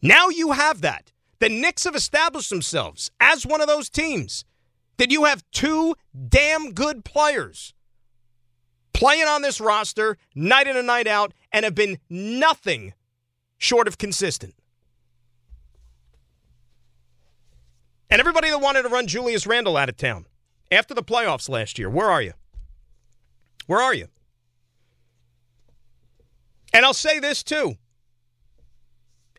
Now 0.00 0.28
you 0.28 0.52
have 0.52 0.80
that. 0.82 1.10
The 1.44 1.50
Knicks 1.50 1.84
have 1.84 1.94
established 1.94 2.48
themselves 2.48 3.10
as 3.20 3.44
one 3.44 3.60
of 3.60 3.66
those 3.66 3.90
teams 3.90 4.46
that 4.96 5.10
you 5.10 5.24
have 5.24 5.44
two 5.52 5.94
damn 6.30 6.72
good 6.72 7.04
players 7.04 7.74
playing 8.94 9.28
on 9.28 9.42
this 9.42 9.60
roster 9.60 10.16
night 10.34 10.66
in 10.66 10.74
and 10.74 10.86
night 10.86 11.06
out 11.06 11.34
and 11.52 11.66
have 11.66 11.74
been 11.74 11.98
nothing 12.08 12.94
short 13.58 13.86
of 13.86 13.98
consistent. 13.98 14.54
And 18.08 18.20
everybody 18.20 18.48
that 18.48 18.62
wanted 18.62 18.84
to 18.84 18.88
run 18.88 19.06
Julius 19.06 19.46
Randle 19.46 19.76
out 19.76 19.90
of 19.90 19.98
town 19.98 20.24
after 20.72 20.94
the 20.94 21.02
playoffs 21.02 21.50
last 21.50 21.78
year, 21.78 21.90
where 21.90 22.10
are 22.10 22.22
you? 22.22 22.32
Where 23.66 23.82
are 23.82 23.92
you? 23.92 24.08
And 26.72 26.86
I'll 26.86 26.94
say 26.94 27.18
this 27.18 27.42
too. 27.42 27.76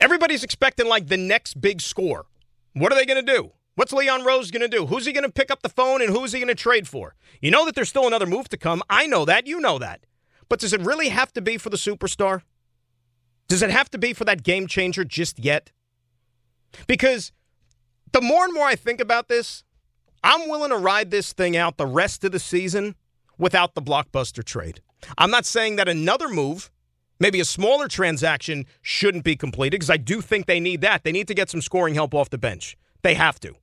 Everybody's 0.05 0.43
expecting 0.43 0.87
like 0.87 1.07
the 1.07 1.17
next 1.17 1.59
big 1.59 1.81
score. 1.81 2.27
What 2.73 2.91
are 2.91 2.95
they 2.95 3.07
going 3.07 3.25
to 3.25 3.33
do? 3.33 3.53
What's 3.73 3.91
Leon 3.91 4.23
Rose 4.23 4.51
going 4.51 4.61
to 4.61 4.67
do? 4.67 4.85
Who's 4.85 5.07
he 5.07 5.11
going 5.11 5.23
to 5.23 5.31
pick 5.31 5.49
up 5.49 5.63
the 5.63 5.67
phone 5.67 5.99
and 5.99 6.11
who's 6.11 6.31
he 6.31 6.37
going 6.37 6.47
to 6.47 6.53
trade 6.53 6.87
for? 6.87 7.15
You 7.41 7.49
know 7.49 7.65
that 7.65 7.73
there's 7.73 7.89
still 7.89 8.05
another 8.05 8.27
move 8.27 8.47
to 8.49 8.57
come. 8.57 8.83
I 8.87 9.07
know 9.07 9.25
that. 9.25 9.47
You 9.47 9.59
know 9.59 9.79
that. 9.79 10.05
But 10.47 10.59
does 10.59 10.73
it 10.73 10.81
really 10.81 11.09
have 11.09 11.33
to 11.33 11.41
be 11.41 11.57
for 11.57 11.71
the 11.71 11.75
superstar? 11.77 12.43
Does 13.47 13.63
it 13.63 13.71
have 13.71 13.89
to 13.89 13.97
be 13.97 14.13
for 14.13 14.25
that 14.25 14.43
game 14.43 14.67
changer 14.67 15.03
just 15.03 15.39
yet? 15.39 15.71
Because 16.85 17.31
the 18.11 18.21
more 18.21 18.45
and 18.45 18.53
more 18.53 18.67
I 18.67 18.75
think 18.75 19.01
about 19.01 19.27
this, 19.27 19.63
I'm 20.23 20.47
willing 20.47 20.69
to 20.69 20.77
ride 20.77 21.09
this 21.09 21.33
thing 21.33 21.57
out 21.57 21.77
the 21.77 21.87
rest 21.87 22.23
of 22.23 22.31
the 22.31 22.37
season 22.37 22.93
without 23.39 23.73
the 23.73 23.81
blockbuster 23.81 24.43
trade. 24.43 24.81
I'm 25.17 25.31
not 25.31 25.47
saying 25.47 25.77
that 25.77 25.89
another 25.89 26.29
move, 26.29 26.69
maybe 27.19 27.39
a 27.39 27.45
smaller 27.45 27.87
transaction, 27.87 28.65
shouldn't 28.81 29.23
be 29.23 29.35
completed 29.35 29.77
because 29.77 29.89
I 29.89 29.97
do 29.97 30.21
think 30.21 30.45
they 30.45 30.59
need 30.59 30.81
that. 30.81 31.03
They 31.03 31.11
need 31.11 31.27
to 31.27 31.33
get 31.33 31.49
some 31.49 31.61
scoring 31.61 31.95
help 31.95 32.13
off 32.13 32.29
the 32.29 32.37
bench. 32.37 32.77
They 33.01 33.13
have 33.13 33.39
to. 33.41 33.53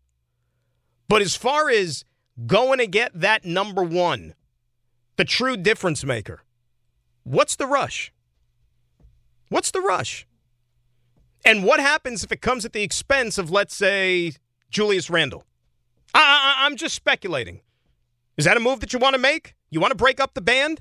But 1.09 1.23
as 1.23 1.37
far 1.37 1.69
as 1.69 2.05
going 2.47 2.79
to 2.79 2.87
get 2.87 3.13
that 3.15 3.45
number 3.45 3.83
one, 3.83 4.35
the 5.17 5.25
true 5.25 5.57
difference 5.57 6.05
maker, 6.05 6.43
what's 7.25 7.57
the 7.57 7.67
rush? 7.67 8.13
What's 9.49 9.71
the 9.71 9.81
rush? 9.81 10.27
And 11.45 11.65
what 11.65 11.81
happens 11.81 12.25
if 12.25 12.33
it 12.33 12.41
comes 12.41 12.65
at 12.65 12.73
the 12.73 12.83
expense 12.83 13.37
of, 13.37 13.51
let's 13.51 13.75
say, 13.75 14.33
Julius 14.71 15.11
Randle? 15.11 15.45
I, 16.15 16.21
I, 16.63 16.67
I'm 16.67 16.77
just 16.77 16.95
speculating. 16.95 17.61
Is 18.37 18.45
that 18.45 18.57
a 18.57 18.61
move 18.61 18.81
that 18.81 18.93
you 18.93 18.99
want 18.99 19.15
to 19.15 19.21
make? 19.21 19.55
You 19.71 19.81
want 19.81 19.91
to 19.91 19.97
break 19.97 20.21
up 20.21 20.35
the 20.35 20.41
band? 20.41 20.81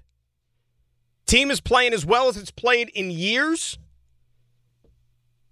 Team 1.25 1.51
is 1.51 1.62
playing 1.62 1.94
as 1.94 2.06
well 2.06 2.28
as 2.28 2.38
it's 2.38 2.51
played 2.51 2.90
in 2.90 3.10
years, 3.12 3.78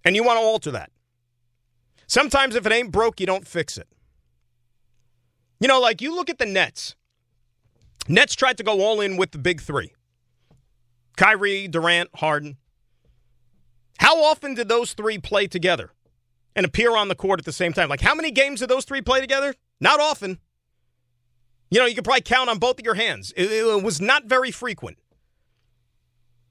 and 0.04 0.14
you 0.14 0.22
want 0.22 0.38
to 0.38 0.42
alter 0.42 0.70
that. 0.72 0.90
Sometimes 2.06 2.54
if 2.54 2.66
it 2.66 2.72
ain't 2.72 2.90
broke, 2.90 3.20
you 3.20 3.26
don't 3.26 3.46
fix 3.46 3.78
it. 3.78 3.88
You 5.60 5.68
know, 5.68 5.80
like 5.80 6.00
you 6.00 6.14
look 6.14 6.28
at 6.30 6.38
the 6.38 6.46
Nets. 6.46 6.96
Nets 8.08 8.34
tried 8.34 8.56
to 8.56 8.64
go 8.64 8.80
all 8.80 9.00
in 9.00 9.16
with 9.16 9.30
the 9.30 9.38
big 9.38 9.60
three 9.60 9.92
Kyrie, 11.16 11.68
Durant, 11.68 12.10
Harden. 12.16 12.56
How 13.98 14.24
often 14.24 14.54
did 14.54 14.68
those 14.68 14.94
three 14.94 15.18
play 15.18 15.46
together 15.46 15.90
and 16.56 16.64
appear 16.64 16.96
on 16.96 17.08
the 17.08 17.14
court 17.14 17.38
at 17.38 17.44
the 17.44 17.52
same 17.52 17.74
time? 17.74 17.88
Like, 17.90 18.00
how 18.00 18.14
many 18.14 18.30
games 18.30 18.60
did 18.60 18.70
those 18.70 18.86
three 18.86 19.02
play 19.02 19.20
together? 19.20 19.54
Not 19.80 20.00
often. 20.00 20.38
You 21.70 21.78
know, 21.78 21.86
you 21.86 21.94
could 21.94 22.04
probably 22.04 22.22
count 22.22 22.48
on 22.48 22.58
both 22.58 22.78
of 22.78 22.84
your 22.84 22.94
hands. 22.94 23.32
It, 23.36 23.52
it 23.52 23.82
was 23.84 24.00
not 24.00 24.24
very 24.24 24.50
frequent. 24.50 24.98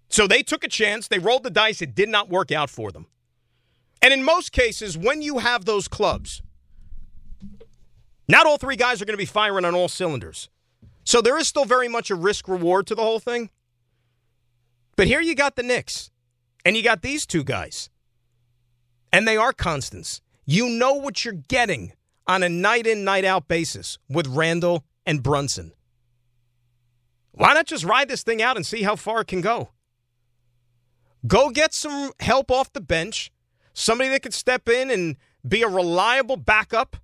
So 0.10 0.28
they 0.28 0.44
took 0.44 0.64
a 0.64 0.68
chance. 0.68 1.08
They 1.08 1.20
rolled 1.20 1.44
the 1.44 1.50
dice. 1.50 1.82
It 1.82 1.96
did 1.96 2.10
not 2.10 2.30
work 2.30 2.52
out 2.52 2.70
for 2.70 2.92
them. 2.92 3.06
And 4.02 4.14
in 4.14 4.24
most 4.24 4.52
cases, 4.52 4.98
when 4.98 5.22
you 5.22 5.40
have 5.40 5.66
those 5.66 5.88
clubs, 5.88 6.42
not 8.28 8.46
all 8.46 8.58
three 8.58 8.76
guys 8.76 9.02
are 9.02 9.06
going 9.06 9.18
to 9.18 9.18
be 9.18 9.26
firing 9.26 9.66
on 9.66 9.76
all 9.76 9.88
cylinders. 9.88 10.50
So 11.04 11.22
there 11.22 11.38
is 11.38 11.48
still 11.48 11.66
very 11.66 11.88
much 11.88 12.10
a 12.10 12.16
risk 12.16 12.48
reward 12.48 12.88
to 12.88 12.96
the 12.96 13.02
whole 13.02 13.20
thing. 13.20 13.50
But 14.96 15.08
here 15.08 15.22
you 15.22 15.34
got 15.34 15.56
the 15.56 15.64
Knicks, 15.64 16.12
and 16.66 16.76
you 16.76 16.84
got 16.84 17.02
these 17.02 17.26
two 17.26 17.44
guys. 17.44 17.90
And 19.12 19.28
they 19.28 19.38
are 19.38 19.54
constants. 19.54 20.22
You 20.46 20.70
know 20.70 20.94
what 20.94 21.24
you're 21.26 21.34
getting 21.34 21.94
on 22.28 22.44
a 22.44 22.50
night 22.50 22.86
in, 22.86 23.04
night 23.04 23.26
out 23.26 23.48
basis 23.48 23.98
with 24.08 24.28
Randle 24.28 24.84
and 25.06 25.24
Brunson. 25.24 25.72
Why 27.32 27.54
not 27.54 27.66
just 27.66 27.86
ride 27.86 28.10
this 28.10 28.24
thing 28.24 28.42
out 28.42 28.56
and 28.56 28.66
see 28.66 28.84
how 28.84 28.96
far 28.96 29.22
it 29.22 29.28
can 29.28 29.42
go? 29.42 29.70
Go 31.28 31.50
get 31.50 31.74
some 31.74 32.12
help 32.20 32.50
off 32.52 32.72
the 32.74 32.82
bench, 32.82 33.32
somebody 33.74 34.10
that 34.12 34.22
could 34.22 34.34
step 34.34 34.70
in 34.70 34.90
and 34.90 35.18
be 35.48 35.62
a 35.62 35.68
reliable 35.68 36.38
backup 36.38 36.98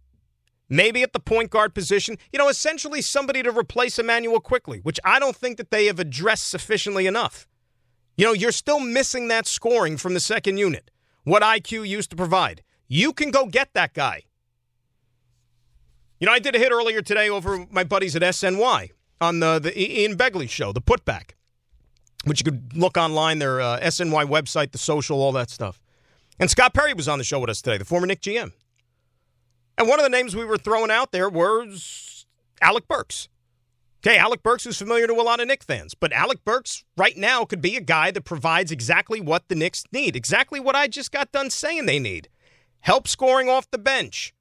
maybe 0.69 1.03
at 1.03 1.13
the 1.13 1.19
point 1.19 1.49
guard 1.49 1.73
position. 1.73 2.17
You 2.31 2.39
know, 2.39 2.49
essentially 2.49 3.01
somebody 3.01 3.43
to 3.43 3.51
replace 3.51 3.99
Immanuel 3.99 4.39
Quickley, 4.39 4.79
which 4.79 4.99
I 5.03 5.19
don't 5.19 5.35
think 5.35 5.57
that 5.57 5.71
they 5.71 5.85
have 5.85 5.99
addressed 5.99 6.47
sufficiently 6.47 7.07
enough. 7.07 7.47
You 8.17 8.25
know, 8.25 8.33
you're 8.33 8.51
still 8.51 8.79
missing 8.79 9.27
that 9.27 9.45
scoring 9.45 9.97
from 9.97 10.13
the 10.13 10.19
second 10.19 10.57
unit, 10.57 10.89
what 11.23 11.43
IQ 11.43 11.87
used 11.87 12.09
to 12.11 12.15
provide. 12.15 12.63
You 12.87 13.13
can 13.13 13.31
go 13.31 13.45
get 13.45 13.69
that 13.73 13.93
guy. 13.93 14.23
You 16.19 16.27
know, 16.27 16.33
I 16.33 16.39
did 16.39 16.55
a 16.55 16.59
hit 16.59 16.71
earlier 16.71 17.01
today 17.01 17.29
over 17.29 17.65
my 17.69 17.83
buddies 17.83 18.15
at 18.15 18.21
SNY 18.21 18.91
on 19.19 19.39
the, 19.41 19.59
the 19.59 19.77
Ian 19.77 20.17
Begley 20.17 20.49
show, 20.49 20.71
the 20.71 20.81
putback, 20.81 21.31
which 22.25 22.41
you 22.41 22.51
could 22.51 22.75
look 22.75 22.97
online, 22.97 23.39
their 23.39 23.61
uh, 23.61 23.79
SNY 23.79 24.25
website, 24.25 24.71
the 24.71 24.77
social, 24.77 25.21
all 25.21 25.31
that 25.31 25.49
stuff. 25.49 25.81
And 26.39 26.49
Scott 26.49 26.73
Perry 26.73 26.93
was 26.93 27.07
on 27.07 27.17
the 27.17 27.23
show 27.23 27.39
with 27.39 27.49
us 27.49 27.61
today, 27.61 27.77
the 27.77 27.85
former 27.85 28.07
Knick 28.07 28.21
GM. 28.21 28.51
And 29.77 29.87
one 29.87 29.99
of 29.99 30.03
the 30.03 30.09
names 30.09 30.35
we 30.35 30.45
were 30.45 30.57
throwing 30.57 30.91
out 30.91 31.11
there 31.11 31.29
was 31.29 32.25
Alec 32.61 32.87
Burks. 32.87 33.29
Okay, 34.05 34.17
Alec 34.17 34.43
Burks 34.43 34.65
is 34.65 34.77
familiar 34.77 35.07
to 35.07 35.13
a 35.13 35.23
lot 35.23 35.39
of 35.39 35.47
Knick 35.47 35.63
fans, 35.63 35.95
but 35.95 36.13
Alec 36.13 36.45
Burks 36.45 36.83
right 36.95 37.17
now 37.17 37.43
could 37.43 37.61
be 37.61 37.75
a 37.75 37.81
guy 37.81 38.11
that 38.11 38.21
provides 38.21 38.71
exactly 38.71 39.19
what 39.19 39.47
the 39.47 39.55
Knicks 39.55 39.83
need, 39.91 40.15
exactly 40.15 40.59
what 40.59 40.75
I 40.75 40.87
just 40.87 41.11
got 41.11 41.31
done 41.31 41.49
saying 41.49 41.85
they 41.85 41.99
need. 41.99 42.29
Help 42.81 43.07
scoring 43.07 43.49
off 43.49 43.69
the 43.71 43.79
bench. 43.79 44.33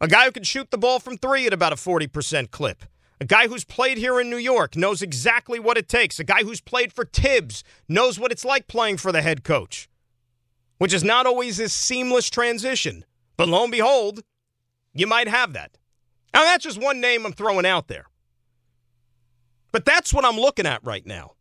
A 0.00 0.06
guy 0.06 0.26
who 0.26 0.32
can 0.32 0.44
shoot 0.44 0.70
the 0.70 0.78
ball 0.78 1.00
from 1.00 1.18
three 1.18 1.46
at 1.46 1.52
about 1.52 1.72
a 1.72 1.76
40% 1.76 2.50
clip. 2.50 2.84
A 3.20 3.24
guy 3.24 3.48
who's 3.48 3.64
played 3.64 3.98
here 3.98 4.20
in 4.20 4.28
New 4.28 4.36
York 4.36 4.76
knows 4.76 5.00
exactly 5.00 5.58
what 5.58 5.78
it 5.78 5.88
takes. 5.88 6.18
A 6.18 6.24
guy 6.24 6.42
who's 6.42 6.60
played 6.60 6.92
for 6.92 7.04
Tibbs 7.04 7.62
knows 7.88 8.18
what 8.18 8.32
it's 8.32 8.44
like 8.44 8.66
playing 8.66 8.96
for 8.96 9.12
the 9.12 9.22
head 9.22 9.44
coach, 9.44 9.88
which 10.78 10.92
is 10.92 11.04
not 11.04 11.26
always 11.26 11.60
a 11.60 11.68
seamless 11.68 12.28
transition. 12.28 13.04
But 13.36 13.48
lo 13.48 13.62
and 13.62 13.72
behold, 13.72 14.22
you 14.92 15.06
might 15.06 15.28
have 15.28 15.52
that. 15.52 15.78
Now, 16.32 16.42
that's 16.42 16.64
just 16.64 16.82
one 16.82 17.00
name 17.00 17.24
I'm 17.24 17.32
throwing 17.32 17.66
out 17.66 17.86
there. 17.86 18.06
But 19.70 19.84
that's 19.84 20.12
what 20.12 20.24
I'm 20.24 20.36
looking 20.36 20.66
at 20.66 20.84
right 20.84 21.06
now. 21.06 21.32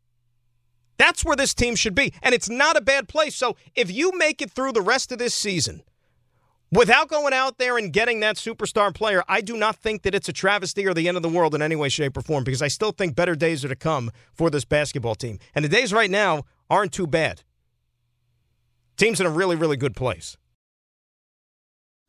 That's 0.98 1.26
where 1.26 1.36
this 1.36 1.54
team 1.54 1.76
should 1.76 1.96
be. 1.96 2.14
And 2.22 2.36
it's 2.36 2.50
not 2.50 2.78
a 2.78 2.82
bad 2.82 3.08
place. 3.08 3.36
So 3.36 3.56
if 3.76 3.92
you 3.92 4.12
make 4.18 4.42
it 4.42 4.52
through 4.52 4.74
the 4.74 4.82
rest 4.82 5.12
of 5.12 5.18
this 5.18 5.34
season 5.34 5.84
without 6.76 7.10
going 7.10 7.34
out 7.34 7.58
there 7.58 7.78
and 7.78 7.92
getting 7.92 8.20
that 8.22 8.36
superstar 8.36 8.94
player, 8.94 9.24
I 9.28 9.42
do 9.42 9.58
not 9.58 9.76
think 9.76 10.04
that 10.04 10.16
it's 10.16 10.30
a 10.30 10.34
travesty 10.34 10.86
or 10.88 10.94
the 10.94 11.08
end 11.08 11.18
of 11.18 11.24
the 11.24 11.30
world 11.30 11.56
in 11.56 11.62
any 11.62 11.76
way, 11.76 11.90
shape, 11.90 12.18
or 12.18 12.22
form 12.22 12.44
because 12.44 12.62
I 12.62 12.68
still 12.68 12.92
think 12.92 13.16
better 13.16 13.36
days 13.36 13.64
are 13.64 13.70
to 13.70 13.76
come 13.76 14.12
for 14.34 14.50
this 14.50 14.66
basketball 14.66 15.16
team. 15.16 15.40
And 15.56 15.64
the 15.64 15.70
days 15.70 15.94
right 15.94 16.10
now 16.10 16.44
aren't 16.70 16.94
too 16.94 17.08
bad. 17.08 17.44
Team's 18.98 19.20
in 19.20 19.26
a 19.26 19.32
really, 19.32 19.56
really 19.56 19.78
good 19.78 19.96
place. 19.96 20.38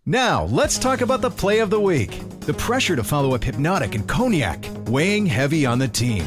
Now, 0.07 0.45
let's 0.45 0.79
talk 0.79 1.01
about 1.01 1.23
the 1.23 1.31
play 1.31 1.61
of 1.61 1.71
the 1.71 1.81
week. 1.81 2.21
The 2.41 2.53
pressure 2.53 2.95
to 2.95 3.03
follow 3.03 3.35
up 3.35 3.43
Hypnotic 3.43 3.95
and 3.95 4.07
Cognac, 4.07 4.67
weighing 4.87 5.25
heavy 5.25 5.65
on 5.65 5.79
the 5.79 5.89
team. 5.89 6.27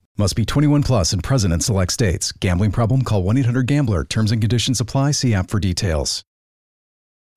Must 0.17 0.35
be 0.35 0.45
21 0.45 0.83
plus 0.83 1.13
and 1.13 1.23
present 1.23 1.53
in 1.53 1.61
select 1.61 1.91
states. 1.93 2.31
Gambling 2.33 2.71
problem? 2.71 3.01
Call 3.03 3.23
1 3.23 3.37
800 3.37 3.65
Gambler. 3.65 4.03
Terms 4.03 4.31
and 4.31 4.41
conditions 4.41 4.79
apply. 4.81 5.11
See 5.11 5.33
app 5.33 5.49
for 5.49 5.59
details. 5.59 6.23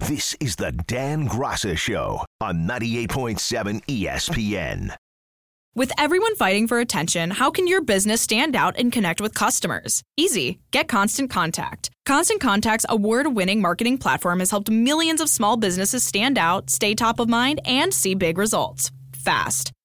This 0.01 0.37
is 0.41 0.57
the 0.57 0.73
Dan 0.73 1.29
Graca 1.29 1.79
Show 1.79 2.25
on 2.41 2.67
98.7 2.67 3.85
ESPN. 3.87 4.95
With 5.77 5.93
everyone 5.99 6.37
fighting 6.37 6.69
for 6.69 6.79
attention, 6.79 7.31
how 7.31 7.51
can 7.51 7.67
your 7.67 7.81
business 7.81 8.21
stand 8.21 8.55
out 8.55 8.77
and 8.77 8.93
connect 8.93 9.21
with 9.21 9.35
customers? 9.35 10.03
Easy. 10.17 10.61
Get 10.73 10.89
Constant 10.89 11.31
Contact. 11.31 11.91
Constant 12.07 12.41
Contact's 12.41 12.87
award 12.89 13.35
winning 13.35 13.61
marketing 13.61 13.99
platform 13.99 14.41
has 14.41 14.51
helped 14.51 14.71
millions 14.71 15.21
of 15.21 15.29
small 15.29 15.57
businesses 15.57 16.05
stand 16.05 16.39
out, 16.39 16.71
stay 16.71 16.95
top 16.95 17.19
of 17.19 17.29
mind, 17.29 17.61
and 17.65 17.95
see 17.95 18.15
big 18.15 18.37
results 18.37 18.91
fast. 19.13 19.73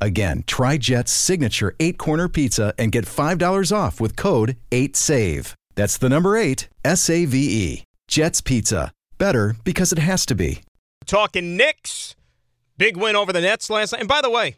Again, 0.00 0.44
try 0.46 0.78
Jet's 0.78 1.12
signature 1.12 1.74
eight 1.80 1.98
corner 1.98 2.28
pizza 2.28 2.72
and 2.78 2.92
get 2.92 3.04
$5 3.04 3.76
off 3.76 4.00
with 4.00 4.16
code 4.16 4.56
8SAVE. 4.70 5.54
That's 5.74 5.98
the 5.98 6.08
number 6.08 6.36
eight, 6.36 6.68
S 6.84 7.08
A 7.08 7.24
V 7.24 7.38
E. 7.38 7.84
Jet's 8.08 8.40
Pizza. 8.40 8.90
Better 9.18 9.54
because 9.64 9.92
it 9.92 9.98
has 9.98 10.24
to 10.26 10.34
be. 10.34 10.62
Talking 11.06 11.56
Knicks. 11.56 12.16
Big 12.76 12.96
win 12.96 13.16
over 13.16 13.32
the 13.32 13.40
Nets 13.40 13.70
last 13.70 13.92
night. 13.92 14.00
And 14.00 14.08
by 14.08 14.20
the 14.20 14.30
way, 14.30 14.56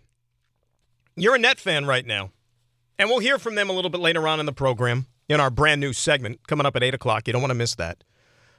you're 1.17 1.35
a 1.35 1.39
Net 1.39 1.59
fan 1.59 1.87
right 1.87 2.07
now. 2.07 2.31
And 2.99 3.09
we'll 3.09 3.19
hear 3.19 3.39
from 3.39 3.55
them 3.55 3.71
a 3.71 3.73
little 3.73 3.91
bit 3.91 4.01
later 4.01 4.29
on 4.29 4.41
in 4.41 4.47
the 4.47 4.53
program 4.53 5.07
in 5.29 5.41
our 5.41 5.51
brand 5.51 5.81
new 5.81 5.93
segment 5.93 6.47
coming 6.47 6.67
up 6.67 6.77
at 6.77 6.83
8 6.83 6.95
o'clock. 6.95 7.27
You 7.27 7.33
don't 7.33 7.43
want 7.43 7.51
to 7.51 7.55
miss 7.57 7.75
that. 7.77 8.05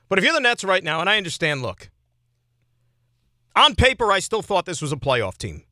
But 0.09 0.19
if 0.19 0.25
you're 0.25 0.33
the 0.33 0.39
Nets 0.39 0.63
right 0.63 0.83
now, 0.83 0.99
and 0.99 1.09
I 1.09 1.17
understand, 1.17 1.61
look, 1.61 1.89
on 3.55 3.75
paper, 3.75 4.11
I 4.11 4.19
still 4.19 4.41
thought 4.41 4.65
this 4.65 4.81
was 4.81 4.91
a 4.91 4.97
playoff 4.97 5.37
team. 5.37 5.63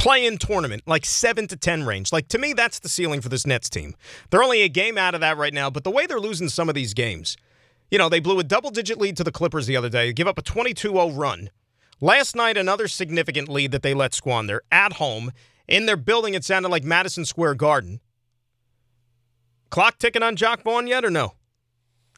Play 0.00 0.24
in 0.24 0.38
tournament, 0.38 0.82
like 0.86 1.04
7 1.04 1.46
to 1.48 1.58
10 1.58 1.84
range. 1.84 2.10
Like, 2.10 2.26
to 2.28 2.38
me, 2.38 2.54
that's 2.54 2.78
the 2.78 2.88
ceiling 2.88 3.20
for 3.20 3.28
this 3.28 3.46
Nets 3.46 3.68
team. 3.68 3.94
They're 4.30 4.42
only 4.42 4.62
a 4.62 4.68
game 4.70 4.96
out 4.96 5.14
of 5.14 5.20
that 5.20 5.36
right 5.36 5.52
now, 5.52 5.68
but 5.68 5.84
the 5.84 5.90
way 5.90 6.06
they're 6.06 6.18
losing 6.18 6.48
some 6.48 6.70
of 6.70 6.74
these 6.74 6.94
games, 6.94 7.36
you 7.90 7.98
know, 7.98 8.08
they 8.08 8.18
blew 8.18 8.38
a 8.38 8.42
double 8.42 8.70
digit 8.70 8.98
lead 8.98 9.18
to 9.18 9.24
the 9.24 9.30
Clippers 9.30 9.66
the 9.66 9.76
other 9.76 9.90
day, 9.90 10.14
give 10.14 10.26
up 10.26 10.38
a 10.38 10.42
22 10.42 10.92
0 10.92 11.10
run. 11.10 11.50
Last 12.00 12.34
night, 12.34 12.56
another 12.56 12.88
significant 12.88 13.50
lead 13.50 13.72
that 13.72 13.82
they 13.82 13.92
let 13.92 14.14
squander 14.14 14.62
at 14.72 14.94
home. 14.94 15.32
In 15.68 15.84
their 15.84 15.98
building, 15.98 16.32
it 16.32 16.46
sounded 16.46 16.70
like 16.70 16.82
Madison 16.82 17.26
Square 17.26 17.56
Garden. 17.56 18.00
Clock 19.68 19.98
ticking 19.98 20.22
on 20.22 20.34
Jacque 20.34 20.62
Vaughn 20.62 20.86
yet 20.86 21.04
or 21.04 21.10
no? 21.10 21.34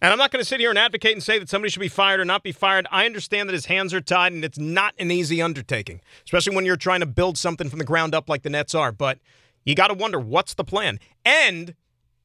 And 0.02 0.10
I'm 0.10 0.18
not 0.18 0.32
going 0.32 0.40
to 0.40 0.44
sit 0.44 0.58
here 0.58 0.70
and 0.70 0.78
advocate 0.78 1.12
and 1.12 1.22
say 1.22 1.38
that 1.38 1.48
somebody 1.48 1.70
should 1.70 1.78
be 1.78 1.86
fired 1.86 2.18
or 2.18 2.24
not 2.24 2.42
be 2.42 2.50
fired. 2.50 2.88
I 2.90 3.06
understand 3.06 3.48
that 3.48 3.54
his 3.54 3.66
hands 3.66 3.94
are 3.94 4.00
tied 4.00 4.32
and 4.32 4.44
it's 4.44 4.58
not 4.58 4.94
an 4.98 5.12
easy 5.12 5.40
undertaking, 5.40 6.00
especially 6.24 6.56
when 6.56 6.66
you're 6.66 6.74
trying 6.74 6.98
to 7.00 7.06
build 7.06 7.38
something 7.38 7.70
from 7.70 7.78
the 7.78 7.84
ground 7.84 8.12
up 8.12 8.28
like 8.28 8.42
the 8.42 8.50
Nets 8.50 8.74
are. 8.74 8.90
But 8.90 9.20
you 9.64 9.76
got 9.76 9.88
to 9.88 9.94
wonder 9.94 10.18
what's 10.18 10.54
the 10.54 10.64
plan. 10.64 10.98
And 11.24 11.76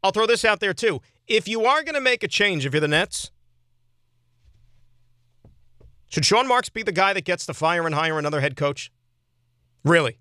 I'll 0.03 0.11
throw 0.11 0.25
this 0.25 0.43
out 0.43 0.59
there 0.59 0.73
too. 0.73 1.01
If 1.27 1.47
you 1.47 1.65
are 1.65 1.83
going 1.83 1.93
to 1.93 2.01
make 2.01 2.23
a 2.23 2.27
change, 2.27 2.65
if 2.65 2.73
you're 2.73 2.81
the 2.81 2.87
Nets, 2.87 3.29
should 6.07 6.25
Sean 6.25 6.47
Marks 6.47 6.69
be 6.69 6.81
the 6.81 6.91
guy 6.91 7.13
that 7.13 7.25
gets 7.25 7.45
to 7.45 7.53
fire 7.53 7.85
and 7.85 7.93
hire 7.93 8.17
another 8.17 8.41
head 8.41 8.55
coach? 8.55 8.91
Really? 9.83 10.17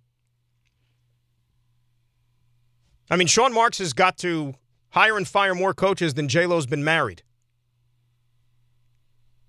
I 3.11 3.17
mean, 3.17 3.29
Sean 3.29 3.55
Marks 3.55 3.79
has 3.79 3.95
got 3.95 4.19
to 4.19 4.57
hire 4.91 5.17
and 5.17 5.27
fire 5.27 5.55
more 5.55 5.73
coaches 5.73 6.13
than 6.13 6.29
J-Lo's 6.29 6.67
been 6.67 6.85
married. 6.85 7.23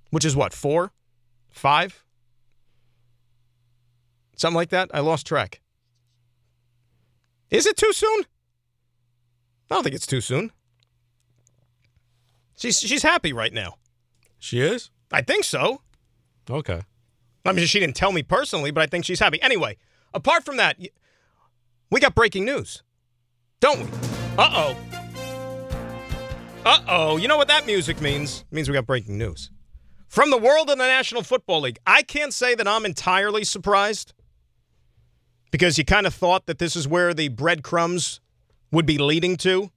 Which 0.10 0.26
is 0.26 0.36
what, 0.36 0.54
four? 0.54 0.92
Five? 1.50 2.04
Something 4.36 4.56
like 4.56 4.70
that? 4.70 4.90
I 4.94 5.00
lost 5.00 5.26
track. 5.26 5.62
Is 7.50 7.66
it 7.66 7.78
too 7.78 7.94
soon? 7.94 8.26
I 9.70 9.76
don't 9.76 9.84
think 9.84 9.96
it's 9.96 10.08
too 10.08 10.22
soon. 10.22 10.52
She's 12.58 12.80
she's 12.80 13.04
happy 13.04 13.34
right 13.34 13.54
now. 13.54 13.76
She 14.40 14.62
is? 14.62 14.90
I 15.12 15.22
think 15.22 15.44
so. 15.44 15.82
Okay. 16.50 16.82
I 17.46 17.52
mean, 17.54 17.66
she 17.66 17.80
didn't 17.80 17.96
tell 17.96 18.12
me 18.12 18.24
personally, 18.24 18.72
but 18.72 18.82
I 18.82 18.88
think 18.88 19.06
she's 19.06 19.20
happy. 19.20 19.42
Anyway, 19.42 19.78
apart 20.14 20.44
from 20.44 20.58
that, 20.58 20.78
we 21.90 22.00
got 22.00 22.16
breaking 22.16 22.46
news, 22.46 22.84
don't 23.60 23.80
we? 23.80 23.86
Uh 24.38 24.50
oh. 24.52 24.78
Uh 26.66 26.80
oh. 26.88 27.18
You 27.18 27.28
know 27.28 27.38
what 27.38 27.48
that 27.48 27.66
music 27.66 28.02
means? 28.02 28.44
It 28.52 28.56
means 28.56 28.70
we 28.70 28.74
got 28.74 28.86
breaking 28.86 29.18
news. 29.18 29.52
From 30.08 30.32
the 30.32 30.38
world 30.38 30.70
of 30.70 30.78
the 30.78 30.86
National 30.88 31.22
Football 31.22 31.62
League, 31.62 31.80
I 31.86 32.02
can't 32.02 32.34
say 32.34 32.56
that 32.56 32.68
I'm 32.68 32.86
entirely 32.86 33.44
surprised 33.44 34.14
because 35.52 35.78
you 35.78 35.86
kind 35.86 36.08
of 36.08 36.14
thought 36.14 36.46
that 36.46 36.60
this 36.60 36.76
is 36.76 36.88
where 36.88 37.14
the 37.14 37.28
breadcrumbs 37.30 38.20
would 38.72 38.86
be 38.86 38.98
leading 38.98 39.38
to. 39.38 39.70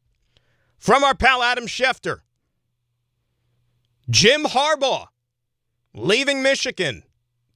From 0.79 1.05
our 1.05 1.15
pal 1.15 1.43
Adam 1.43 1.67
Schefter, 1.67 2.21
Jim 4.09 4.45
Harbaugh 4.45 5.09
leaving 5.95 6.43
Michigan 6.43 7.03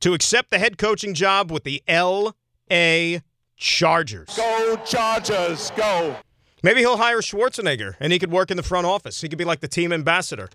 to 0.01 0.13
accept 0.13 0.51
the 0.51 0.59
head 0.59 0.77
coaching 0.77 1.15
job 1.15 1.51
with 1.51 1.65
the 1.65 1.83
L.A. 1.89 3.23
Chargers. 3.57 4.37
Go 4.37 4.77
Chargers, 4.85 5.71
go. 5.77 6.17
Maybe 6.63 6.81
he'll 6.81 6.97
hire 6.97 7.21
Schwarzenegger 7.21 7.95
and 8.01 8.13
he 8.13 8.19
could 8.19 8.33
work 8.33 8.51
in 8.51 8.57
the 8.57 8.63
front 8.63 8.87
office. 8.87 9.21
He 9.21 9.29
could 9.29 9.39
be 9.39 9.45
like 9.45 9.61
the 9.61 9.69
team 9.69 9.93
ambassador. 9.93 10.51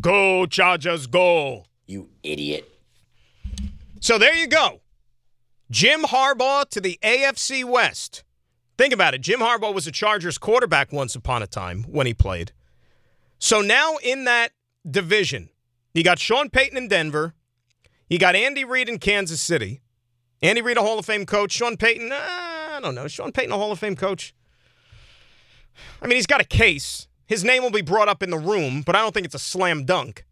Go, 0.00 0.46
Chargers, 0.46 1.06
go. 1.06 1.64
You 1.86 2.08
idiot. 2.22 2.70
So 4.00 4.18
there 4.18 4.34
you 4.34 4.46
go. 4.46 4.80
Jim 5.70 6.02
Harbaugh 6.02 6.68
to 6.70 6.80
the 6.80 6.98
AFC 7.02 7.64
West. 7.64 8.22
Think 8.76 8.92
about 8.92 9.14
it. 9.14 9.20
Jim 9.20 9.40
Harbaugh 9.40 9.72
was 9.72 9.86
a 9.86 9.92
Chargers 9.92 10.36
quarterback 10.38 10.92
once 10.92 11.14
upon 11.14 11.42
a 11.42 11.46
time 11.46 11.84
when 11.84 12.06
he 12.06 12.14
played. 12.14 12.52
So 13.38 13.60
now 13.60 13.96
in 14.02 14.24
that 14.24 14.50
division, 14.88 15.48
you 15.94 16.02
got 16.02 16.18
Sean 16.18 16.50
Payton 16.50 16.76
in 16.76 16.88
Denver. 16.88 17.34
You 18.08 18.18
got 18.18 18.34
Andy 18.34 18.64
Reid 18.64 18.88
in 18.88 18.98
Kansas 18.98 19.40
City. 19.40 19.80
Andy 20.42 20.60
Reid, 20.60 20.76
a 20.76 20.82
Hall 20.82 20.98
of 20.98 21.06
Fame 21.06 21.24
coach. 21.24 21.52
Sean 21.52 21.76
Payton, 21.76 22.12
uh, 22.12 22.16
I 22.16 22.80
don't 22.82 22.94
know. 22.94 23.08
Sean 23.08 23.32
Payton, 23.32 23.52
a 23.52 23.56
Hall 23.56 23.72
of 23.72 23.78
Fame 23.78 23.96
coach. 23.96 24.34
I 26.02 26.06
mean, 26.06 26.16
he's 26.16 26.26
got 26.26 26.40
a 26.40 26.44
case. 26.44 27.08
His 27.26 27.44
name 27.44 27.62
will 27.62 27.70
be 27.70 27.82
brought 27.82 28.08
up 28.08 28.22
in 28.22 28.30
the 28.30 28.38
room, 28.38 28.82
but 28.82 28.94
I 28.94 29.00
don't 29.00 29.12
think 29.12 29.26
it's 29.26 29.34
a 29.34 29.38
slam 29.38 29.84
dunk. 29.84 30.24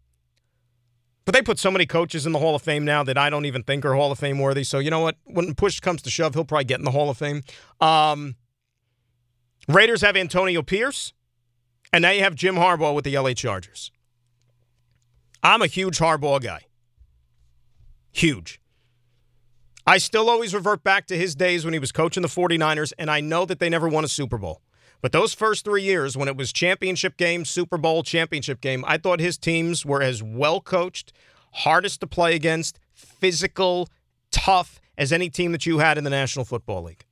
But 1.25 1.33
they 1.33 1.41
put 1.41 1.57
so 1.57 1.71
many 1.71 1.85
coaches 1.85 2.25
in 2.25 2.33
the 2.33 2.39
Hall 2.39 2.55
of 2.55 2.61
Fame 2.61 2.83
now 2.83 3.03
that 3.03 3.17
I 3.17 3.29
don't 3.29 3.45
even 3.45 3.63
think 3.63 3.85
are 3.85 3.93
Hall 3.93 4.11
of 4.11 4.19
Fame 4.19 4.39
worthy. 4.39 4.63
So 4.63 4.79
you 4.79 4.89
know 4.89 4.99
what? 4.99 5.15
When 5.23 5.55
push 5.55 5.79
comes 5.79 6.01
to 6.01 6.09
shove, 6.09 6.33
he'll 6.33 6.43
probably 6.43 6.65
get 6.65 6.79
in 6.79 6.85
the 6.85 6.91
Hall 6.91 7.09
of 7.09 7.17
Fame. 7.17 7.43
Um, 7.79 8.35
Raiders 9.67 10.01
have 10.01 10.17
Antonio 10.17 10.61
Pierce, 10.61 11.13
and 11.93 12.01
now 12.01 12.11
you 12.11 12.21
have 12.21 12.35
Jim 12.35 12.55
Harbaugh 12.55 12.93
with 12.93 13.05
the 13.05 13.17
LA 13.17 13.33
Chargers. 13.33 13.91
I'm 15.41 15.61
a 15.61 15.67
huge 15.67 15.99
Harbaugh 15.99 16.41
guy. 16.41 16.65
Huge. 18.11 18.59
I 19.85 19.97
still 19.97 20.29
always 20.29 20.53
revert 20.53 20.83
back 20.83 21.07
to 21.07 21.17
his 21.17 21.35
days 21.35 21.65
when 21.65 21.73
he 21.73 21.79
was 21.79 21.91
coaching 21.91 22.21
the 22.21 22.29
49ers, 22.29 22.93
and 22.97 23.09
I 23.09 23.19
know 23.21 23.45
that 23.45 23.59
they 23.59 23.69
never 23.69 23.87
won 23.87 24.05
a 24.05 24.07
Super 24.07 24.37
Bowl. 24.37 24.61
But 25.03 25.11
those 25.11 25.33
first 25.33 25.65
three 25.65 25.83
years, 25.83 26.15
when 26.15 26.29
it 26.29 26.37
was 26.37 26.53
championship 26.53 27.17
game, 27.17 27.43
Super 27.43 27.77
Bowl, 27.77 28.03
championship 28.03 28.61
game, 28.61 28.85
I 28.87 28.97
thought 28.97 29.19
his 29.19 29.37
teams 29.37 29.85
were 29.85 30.01
as 30.01 30.23
well 30.23 30.61
coached, 30.61 31.11
hardest 31.55 31.99
to 31.99 32.07
play 32.07 32.35
against, 32.35 32.79
physical, 32.93 33.89
tough 34.31 34.79
as 34.97 35.11
any 35.11 35.29
team 35.29 35.51
that 35.51 35.65
you 35.65 35.79
had 35.79 35.97
in 35.97 36.05
the 36.05 36.09
National 36.09 36.45
Football 36.45 36.83
League. 36.83 37.03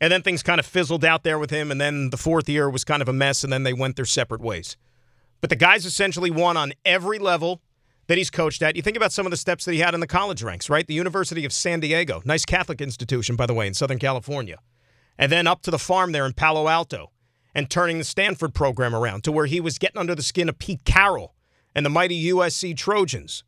And 0.00 0.10
then 0.10 0.22
things 0.22 0.42
kind 0.42 0.58
of 0.58 0.64
fizzled 0.64 1.04
out 1.04 1.24
there 1.24 1.38
with 1.38 1.50
him, 1.50 1.70
and 1.70 1.78
then 1.78 2.08
the 2.08 2.16
fourth 2.16 2.48
year 2.48 2.70
was 2.70 2.84
kind 2.84 3.02
of 3.02 3.08
a 3.08 3.12
mess, 3.12 3.44
and 3.44 3.52
then 3.52 3.62
they 3.62 3.74
went 3.74 3.96
their 3.96 4.06
separate 4.06 4.40
ways. 4.40 4.78
But 5.42 5.50
the 5.50 5.56
guy's 5.56 5.84
essentially 5.84 6.30
won 6.30 6.56
on 6.56 6.72
every 6.86 7.18
level 7.18 7.60
that 8.06 8.16
he's 8.16 8.30
coached 8.30 8.62
at. 8.62 8.76
You 8.76 8.82
think 8.82 8.96
about 8.96 9.12
some 9.12 9.26
of 9.26 9.30
the 9.30 9.36
steps 9.36 9.66
that 9.66 9.74
he 9.74 9.80
had 9.80 9.92
in 9.92 10.00
the 10.00 10.06
college 10.06 10.42
ranks, 10.42 10.70
right? 10.70 10.86
The 10.86 10.94
University 10.94 11.44
of 11.44 11.52
San 11.52 11.80
Diego, 11.80 12.22
nice 12.24 12.46
Catholic 12.46 12.80
institution, 12.80 13.36
by 13.36 13.44
the 13.44 13.52
way, 13.52 13.66
in 13.66 13.74
Southern 13.74 13.98
California. 13.98 14.56
And 15.18 15.30
then 15.30 15.46
up 15.46 15.62
to 15.62 15.70
the 15.70 15.78
farm 15.78 16.12
there 16.12 16.26
in 16.26 16.32
Palo 16.32 16.68
Alto 16.68 17.10
and 17.54 17.70
turning 17.70 17.98
the 17.98 18.04
Stanford 18.04 18.54
program 18.54 18.94
around 18.94 19.24
to 19.24 19.32
where 19.32 19.46
he 19.46 19.60
was 19.60 19.78
getting 19.78 20.00
under 20.00 20.14
the 20.14 20.22
skin 20.22 20.48
of 20.48 20.58
Pete 20.58 20.84
Carroll 20.84 21.34
and 21.74 21.86
the 21.86 21.90
mighty 21.90 22.30
USC 22.30 22.76
Trojans. 22.76 23.44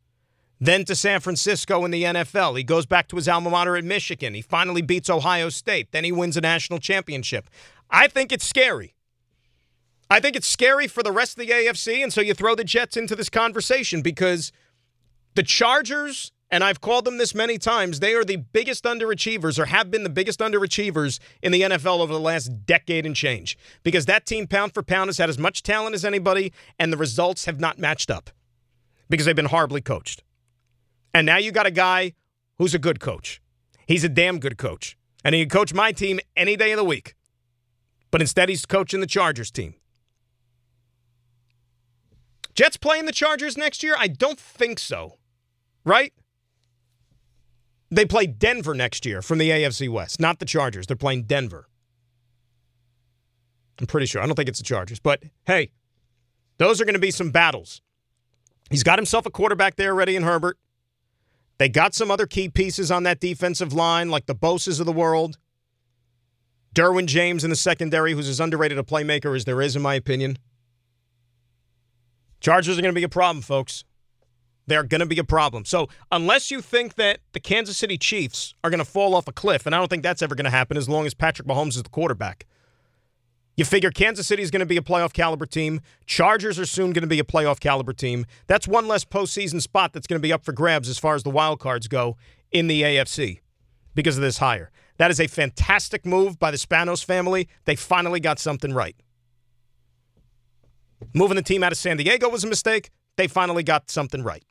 Then 0.59 0.85
to 0.85 0.95
San 0.95 1.19
Francisco 1.19 1.85
in 1.85 1.91
the 1.91 2.03
NFL. 2.03 2.57
He 2.57 2.63
goes 2.63 2.85
back 2.85 3.07
to 3.09 3.15
his 3.15 3.27
alma 3.27 3.49
mater 3.49 3.77
at 3.77 3.83
Michigan. 3.83 4.33
He 4.33 4.41
finally 4.41 4.81
beats 4.81 5.09
Ohio 5.09 5.49
State. 5.49 5.91
Then 5.91 6.03
he 6.03 6.11
wins 6.11 6.35
a 6.35 6.41
national 6.41 6.79
championship. 6.79 7.47
I 7.91 8.07
think 8.07 8.31
it's 8.31 8.45
scary. 8.45 8.95
I 10.09 10.19
think 10.19 10.35
it's 10.35 10.47
scary 10.47 10.87
for 10.87 11.03
the 11.03 11.11
rest 11.11 11.37
of 11.37 11.45
the 11.45 11.53
AFC, 11.53 12.01
and 12.01 12.13
so 12.13 12.21
you 12.21 12.33
throw 12.33 12.55
the 12.55 12.63
Jets 12.63 12.95
into 12.95 13.15
this 13.15 13.29
conversation 13.29 14.01
because 14.01 14.53
the 15.35 15.43
Chargers, 15.43 16.31
and 16.49 16.63
I've 16.63 16.79
called 16.79 17.05
them 17.05 17.17
this 17.17 17.35
many 17.35 17.57
times, 17.57 17.99
they 17.99 18.13
are 18.13 18.23
the 18.23 18.37
biggest 18.37 18.85
underachievers 18.85 19.59
or 19.59 19.65
have 19.65 19.91
been 19.91 20.03
the 20.03 20.09
biggest 20.09 20.39
underachievers 20.39 21.19
in 21.41 21.51
the 21.51 21.61
NFL 21.61 21.99
over 21.99 22.13
the 22.13 22.19
last 22.19 22.65
decade 22.65 23.05
and 23.05 23.15
change 23.15 23.57
because 23.83 24.05
that 24.05 24.25
team, 24.25 24.47
pound 24.47 24.73
for 24.73 24.81
pound, 24.81 25.09
has 25.09 25.17
had 25.17 25.29
as 25.29 25.37
much 25.37 25.61
talent 25.61 25.93
as 25.93 26.05
anybody, 26.05 26.53
and 26.79 26.93
the 26.93 26.97
results 26.97 27.45
have 27.45 27.59
not 27.59 27.77
matched 27.77 28.09
up 28.09 28.29
because 29.09 29.25
they've 29.25 29.35
been 29.35 29.45
horribly 29.45 29.81
coached. 29.81 30.23
And 31.13 31.25
now 31.25 31.37
you 31.37 31.51
got 31.51 31.65
a 31.65 31.71
guy 31.71 32.13
who's 32.57 32.73
a 32.73 32.79
good 32.79 32.99
coach. 32.99 33.41
He's 33.85 34.03
a 34.03 34.09
damn 34.09 34.39
good 34.39 34.57
coach. 34.57 34.97
And 35.23 35.35
he 35.35 35.41
can 35.41 35.49
coach 35.49 35.73
my 35.73 35.91
team 35.91 36.19
any 36.35 36.55
day 36.55 36.71
of 36.71 36.77
the 36.77 36.83
week. 36.83 37.15
But 38.11 38.21
instead, 38.21 38.49
he's 38.49 38.65
coaching 38.65 39.01
the 39.01 39.07
Chargers 39.07 39.51
team. 39.51 39.75
Jets 42.55 42.77
playing 42.77 43.05
the 43.05 43.11
Chargers 43.11 43.57
next 43.57 43.83
year? 43.83 43.95
I 43.97 44.07
don't 44.07 44.39
think 44.39 44.79
so. 44.79 45.17
Right? 45.83 46.13
They 47.89 48.05
play 48.05 48.27
Denver 48.27 48.73
next 48.73 49.05
year 49.05 49.21
from 49.21 49.37
the 49.37 49.49
AFC 49.49 49.89
West, 49.89 50.19
not 50.19 50.39
the 50.39 50.45
Chargers. 50.45 50.87
They're 50.87 50.97
playing 50.97 51.23
Denver. 51.23 51.69
I'm 53.79 53.87
pretty 53.87 54.07
sure. 54.07 54.21
I 54.21 54.25
don't 54.25 54.35
think 54.35 54.49
it's 54.49 54.59
the 54.59 54.65
Chargers. 54.65 54.99
But 54.99 55.23
hey, 55.45 55.71
those 56.57 56.81
are 56.81 56.85
going 56.85 56.95
to 56.95 56.99
be 56.99 57.11
some 57.11 57.31
battles. 57.31 57.81
He's 58.69 58.83
got 58.83 58.99
himself 58.99 59.25
a 59.25 59.31
quarterback 59.31 59.75
there 59.75 59.95
ready 59.95 60.15
in 60.15 60.23
Herbert. 60.23 60.57
They 61.57 61.69
got 61.69 61.95
some 61.95 62.11
other 62.11 62.27
key 62.27 62.49
pieces 62.49 62.91
on 62.91 63.03
that 63.03 63.19
defensive 63.19 63.73
line, 63.73 64.09
like 64.09 64.25
the 64.25 64.35
Bosas 64.35 64.79
of 64.79 64.85
the 64.85 64.91
world. 64.91 65.37
Derwin 66.75 67.07
James 67.07 67.43
in 67.43 67.49
the 67.49 67.55
secondary, 67.55 68.13
who's 68.13 68.29
as 68.29 68.39
underrated 68.39 68.77
a 68.77 68.83
playmaker 68.83 69.35
as 69.35 69.45
there 69.45 69.61
is, 69.61 69.75
in 69.75 69.81
my 69.81 69.95
opinion. 69.95 70.37
Chargers 72.39 72.77
are 72.77 72.81
going 72.81 72.93
to 72.93 72.99
be 72.99 73.03
a 73.03 73.09
problem, 73.09 73.41
folks. 73.41 73.83
They're 74.67 74.83
going 74.83 74.99
to 74.99 75.05
be 75.05 75.17
a 75.17 75.23
problem. 75.23 75.65
So, 75.65 75.87
unless 76.11 76.51
you 76.51 76.61
think 76.61 76.95
that 76.95 77.19
the 77.31 77.39
Kansas 77.39 77.77
City 77.77 77.97
Chiefs 77.97 78.53
are 78.63 78.69
going 78.69 78.79
to 78.79 78.85
fall 78.85 79.15
off 79.15 79.27
a 79.27 79.31
cliff, 79.31 79.65
and 79.65 79.73
I 79.73 79.79
don't 79.79 79.87
think 79.87 80.03
that's 80.03 80.21
ever 80.21 80.35
going 80.35 80.45
to 80.45 80.51
happen 80.51 80.77
as 80.77 80.89
long 80.89 81.05
as 81.05 81.13
Patrick 81.13 81.47
Mahomes 81.47 81.69
is 81.69 81.83
the 81.83 81.89
quarterback, 81.89 82.45
you 83.55 83.65
figure 83.65 83.89
Kansas 83.89 84.27
City 84.27 84.43
is 84.43 84.51
going 84.51 84.59
to 84.59 84.67
be 84.67 84.77
a 84.77 84.81
playoff 84.81 85.13
caliber 85.13 85.47
team. 85.47 85.81
Chargers 86.05 86.59
are 86.59 86.65
soon 86.65 86.91
going 86.91 87.01
to 87.01 87.07
be 87.07 87.19
a 87.19 87.23
playoff 87.23 87.59
caliber 87.59 87.93
team. 87.93 88.25
That's 88.45 88.67
one 88.67 88.87
less 88.87 89.03
postseason 89.03 89.61
spot 89.61 89.93
that's 89.93 90.05
going 90.05 90.19
to 90.19 90.25
be 90.25 90.31
up 90.31 90.43
for 90.43 90.51
grabs 90.51 90.87
as 90.89 90.99
far 90.99 91.15
as 91.15 91.23
the 91.23 91.31
wild 91.31 91.59
cards 91.59 91.87
go 91.87 92.17
in 92.51 92.67
the 92.67 92.83
AFC 92.83 93.39
because 93.95 94.15
of 94.15 94.21
this 94.21 94.37
hire. 94.37 94.69
That 94.97 95.09
is 95.09 95.19
a 95.19 95.27
fantastic 95.27 96.05
move 96.05 96.37
by 96.37 96.51
the 96.51 96.57
Spanos 96.57 97.03
family. 97.03 97.47
They 97.65 97.75
finally 97.75 98.19
got 98.19 98.37
something 98.37 98.73
right. 98.73 98.95
Moving 101.13 101.35
the 101.35 101.41
team 101.43 101.63
out 101.63 101.71
of 101.71 101.77
San 101.77 101.97
Diego 101.97 102.29
was 102.29 102.43
a 102.43 102.47
mistake. 102.47 102.91
They 103.15 103.27
finally 103.27 103.63
got 103.63 103.89
something 103.89 104.23
right. 104.23 104.43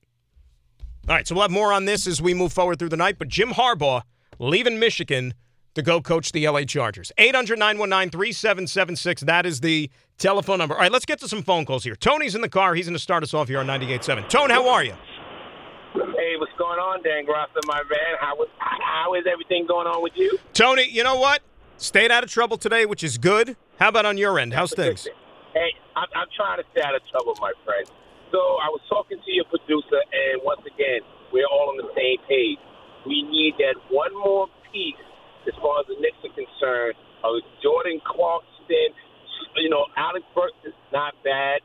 All 1.08 1.14
right, 1.14 1.26
so 1.26 1.36
we'll 1.36 1.42
have 1.42 1.52
more 1.52 1.72
on 1.72 1.84
this 1.84 2.08
as 2.08 2.20
we 2.20 2.34
move 2.34 2.52
forward 2.52 2.80
through 2.80 2.88
the 2.88 2.96
night. 2.96 3.16
But 3.16 3.28
Jim 3.28 3.50
Harbaugh 3.50 4.02
leaving 4.40 4.80
Michigan 4.80 5.34
to 5.74 5.82
go 5.82 6.00
coach 6.00 6.32
the 6.32 6.48
LA 6.48 6.64
Chargers. 6.64 7.12
800 7.16 7.60
919 7.60 8.10
3776. 8.10 9.22
That 9.22 9.46
is 9.46 9.60
the 9.60 9.88
telephone 10.18 10.58
number. 10.58 10.74
All 10.74 10.80
right, 10.80 10.90
let's 10.90 11.04
get 11.04 11.20
to 11.20 11.28
some 11.28 11.44
phone 11.44 11.64
calls 11.64 11.84
here. 11.84 11.94
Tony's 11.94 12.34
in 12.34 12.40
the 12.40 12.48
car. 12.48 12.74
He's 12.74 12.86
going 12.86 12.96
to 12.96 13.02
start 13.02 13.22
us 13.22 13.34
off 13.34 13.46
here 13.46 13.60
on 13.60 13.68
98.7. 13.68 14.28
Tone, 14.28 14.50
how 14.50 14.68
are 14.68 14.82
you? 14.82 14.94
Hey, 15.94 16.34
what's 16.38 16.52
going 16.58 16.80
on, 16.80 17.02
Dan 17.04 17.24
Grosser, 17.24 17.60
my 17.66 17.82
man? 17.88 18.16
How 18.20 18.34
is, 18.42 18.48
how 18.58 19.14
is 19.14 19.24
everything 19.30 19.64
going 19.68 19.86
on 19.86 20.02
with 20.02 20.12
you? 20.16 20.38
Tony, 20.54 20.88
you 20.90 21.04
know 21.04 21.16
what? 21.16 21.40
Stayed 21.76 22.10
out 22.10 22.24
of 22.24 22.30
trouble 22.30 22.58
today, 22.58 22.84
which 22.84 23.04
is 23.04 23.16
good. 23.16 23.56
How 23.78 23.90
about 23.90 24.06
on 24.06 24.18
your 24.18 24.40
end? 24.40 24.54
How's 24.54 24.72
things? 24.72 25.06
Hey, 25.54 25.70
I'm, 25.94 26.08
I'm 26.16 26.26
trying 26.34 26.58
to 26.58 26.64
stay 26.72 26.82
out 26.82 26.96
of 26.96 27.02
trouble, 27.10 27.36
my 27.40 27.52
friend. 27.64 27.86
So 28.32 28.38
I 28.58 28.68
was 28.74 28.82
talking 28.88 29.18
to 29.18 29.30
your 29.32 29.46
producer, 29.46 30.00
and 30.02 30.42
once 30.42 30.62
again, 30.66 31.00
we're 31.32 31.46
all 31.46 31.70
on 31.70 31.78
the 31.78 31.90
same 31.94 32.18
page. 32.26 32.58
We 33.06 33.22
need 33.22 33.54
that 33.58 33.78
one 33.90 34.10
more 34.14 34.48
piece 34.72 34.98
as 35.46 35.54
far 35.62 35.80
as 35.80 35.86
the 35.86 35.94
Knicks 36.02 36.18
are 36.26 36.34
concerned. 36.34 36.98
Uh, 37.22 37.38
Jordan 37.62 38.02
Clarkson, 38.02 38.90
you 39.56 39.70
know, 39.70 39.86
Alex 39.96 40.26
Burks 40.34 40.58
is 40.66 40.74
not 40.92 41.14
bad. 41.22 41.62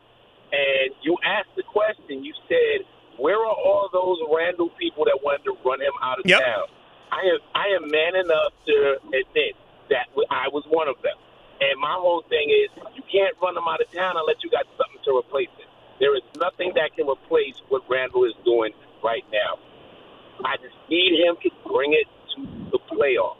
And 0.51 0.93
you 1.01 1.17
asked 1.25 1.55
the 1.55 1.63
question, 1.63 2.23
you 2.23 2.33
said, 2.47 2.85
where 3.17 3.39
are 3.39 3.57
all 3.57 3.89
those 3.91 4.19
Randle 4.29 4.69
people 4.77 5.05
that 5.05 5.17
wanted 5.23 5.43
to 5.45 5.55
run 5.65 5.81
him 5.81 5.93
out 6.01 6.19
of 6.19 6.25
Yep. 6.25 6.39
town? 6.39 6.67
I 7.11 7.21
am 7.27 7.39
I 7.53 7.65
am 7.75 7.91
man 7.91 8.15
enough 8.15 8.53
to 8.65 8.75
admit 9.03 9.27
that 9.89 10.07
I 10.31 10.47
was 10.47 10.63
one 10.69 10.87
of 10.87 10.95
them. 11.03 11.15
And 11.59 11.77
my 11.79 11.93
whole 11.93 12.23
thing 12.29 12.49
is 12.49 12.71
you 12.95 13.03
can't 13.11 13.35
run 13.41 13.53
them 13.55 13.67
out 13.67 13.81
of 13.81 13.91
town 13.91 14.15
unless 14.17 14.37
you 14.43 14.49
got 14.49 14.65
something 14.79 15.01
to 15.05 15.17
replace 15.17 15.51
it. 15.59 15.60
There 16.01 16.17
is 16.17 16.25
nothing 16.41 16.73
that 16.75 16.97
can 16.97 17.07
replace 17.07 17.55
what 17.69 17.85
Randle 17.87 18.25
is 18.25 18.35
doing 18.43 18.73
right 19.05 19.23
now. 19.31 19.61
I 20.43 20.57
just 20.57 20.75
need 20.89 21.15
him 21.21 21.37
to 21.45 21.49
bring 21.69 21.93
it 21.93 22.09
to 22.35 22.39
the 22.73 22.81
playoffs. 22.91 23.39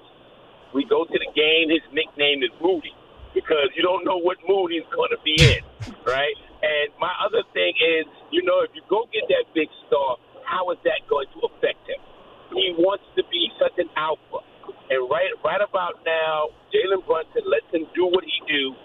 We 0.74 0.86
go 0.86 1.04
to 1.06 1.18
the 1.18 1.32
game. 1.36 1.74
His 1.74 1.84
nickname 1.92 2.46
is 2.46 2.54
Moody 2.62 2.94
because 3.34 3.74
you 3.76 3.84
don't 3.84 4.06
know 4.06 4.20
what 4.22 4.38
mood 4.48 4.72
he's 4.72 4.88
going 4.94 5.12
to 5.12 5.22
be 5.26 5.50
in, 5.58 5.62
right? 6.08 6.38
And 6.62 6.94
my 7.02 7.12
other 7.26 7.44
thing 7.52 7.74
is, 7.80 8.06
you 8.32 8.44
know, 8.46 8.64
if 8.64 8.72
you 8.78 8.84
go 8.90 9.10
get 9.12 9.28
that 9.34 9.50
big 9.56 9.68
star, 9.90 10.18
how 10.46 10.70
is 10.72 10.80
that 10.86 11.04
going 11.10 11.28
to 11.36 11.40
affect 11.50 11.82
him? 11.90 12.00
He 12.54 12.76
wants 12.78 13.06
to 13.18 13.24
be 13.32 13.50
such 13.60 13.76
an 13.80 13.90
alpha. 13.98 14.46
And 14.92 15.08
right 15.10 15.32
right 15.44 15.64
about 15.64 16.04
now, 16.06 16.52
Jalen 16.76 17.04
Brunson 17.08 17.48
lets 17.48 17.68
him 17.74 17.88
do 17.96 18.08
what 18.12 18.24
he 18.24 18.38
do. 18.48 18.76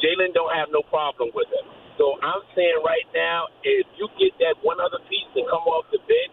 Jalen 0.00 0.32
don't 0.34 0.52
have 0.56 0.68
no 0.72 0.82
problem 0.88 1.30
with 1.36 1.48
him. 1.52 1.66
So 2.00 2.16
I'm 2.22 2.40
saying 2.56 2.80
right 2.82 3.04
now, 3.14 3.48
if 3.62 3.86
you 3.98 4.08
get 4.18 4.32
that 4.38 4.54
one 4.64 4.80
other 4.80 4.96
piece 5.10 5.28
to 5.34 5.42
come 5.50 5.60
off 5.68 5.84
the 5.92 5.98
bench, 5.98 6.32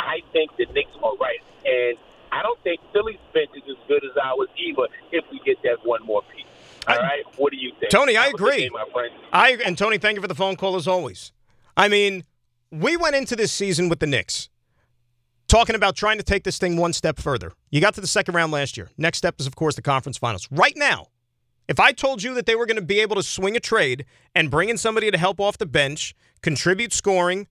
I 0.00 0.18
think 0.32 0.50
the 0.58 0.66
Knicks 0.74 0.90
are 1.00 1.14
right. 1.18 1.38
And 1.64 1.96
I 2.32 2.42
don't 2.42 2.60
think 2.64 2.80
Philly's 2.92 3.22
bench 3.32 3.50
is 3.54 3.62
as 3.70 3.76
good 3.86 4.02
as 4.02 4.10
ours 4.20 4.48
either 4.58 4.88
if 5.12 5.24
we 5.30 5.40
get 5.46 5.62
that 5.62 5.86
one 5.86 6.04
more 6.04 6.22
piece. 6.34 6.44
All 6.88 6.96
right, 6.96 7.22
what 7.36 7.52
do 7.52 7.58
you 7.58 7.70
think? 7.78 7.92
Tony, 7.92 8.16
I 8.16 8.24
Have 8.24 8.34
a 8.34 8.36
good 8.38 8.48
agree. 8.48 8.62
day, 8.64 8.70
my 8.70 8.84
friend. 8.92 9.12
I 9.32 9.58
and 9.64 9.78
Tony, 9.78 9.98
thank 9.98 10.16
you 10.16 10.22
for 10.22 10.26
the 10.26 10.34
phone 10.34 10.56
call 10.56 10.74
as 10.74 10.88
always. 10.88 11.30
I 11.76 11.86
mean, 11.86 12.24
we 12.72 12.96
went 12.96 13.14
into 13.14 13.36
this 13.36 13.52
season 13.52 13.88
with 13.88 14.00
the 14.00 14.06
Knicks 14.06 14.48
talking 15.46 15.76
about 15.76 15.94
trying 15.94 16.16
to 16.18 16.24
take 16.24 16.42
this 16.42 16.58
thing 16.58 16.76
one 16.76 16.92
step 16.92 17.20
further. 17.20 17.52
You 17.70 17.80
got 17.80 17.94
to 17.94 18.00
the 18.00 18.08
second 18.08 18.34
round 18.34 18.50
last 18.50 18.76
year. 18.76 18.90
Next 18.98 19.18
step 19.18 19.36
is, 19.38 19.46
of 19.46 19.54
course, 19.54 19.76
the 19.76 19.82
conference 19.82 20.18
finals. 20.18 20.48
Right 20.50 20.76
now, 20.76 21.06
if 21.68 21.78
I 21.78 21.92
told 21.92 22.22
you 22.22 22.34
that 22.34 22.46
they 22.46 22.56
were 22.56 22.66
going 22.66 22.76
to 22.76 22.82
be 22.82 23.00
able 23.00 23.16
to 23.16 23.22
swing 23.22 23.54
a 23.54 23.60
trade 23.60 24.06
and 24.34 24.50
bring 24.50 24.70
in 24.70 24.78
somebody 24.78 25.10
to 25.10 25.18
help 25.18 25.38
off 25.38 25.58
the 25.58 25.66
bench, 25.66 26.14
contribute 26.40 26.94
scoring, 26.94 27.46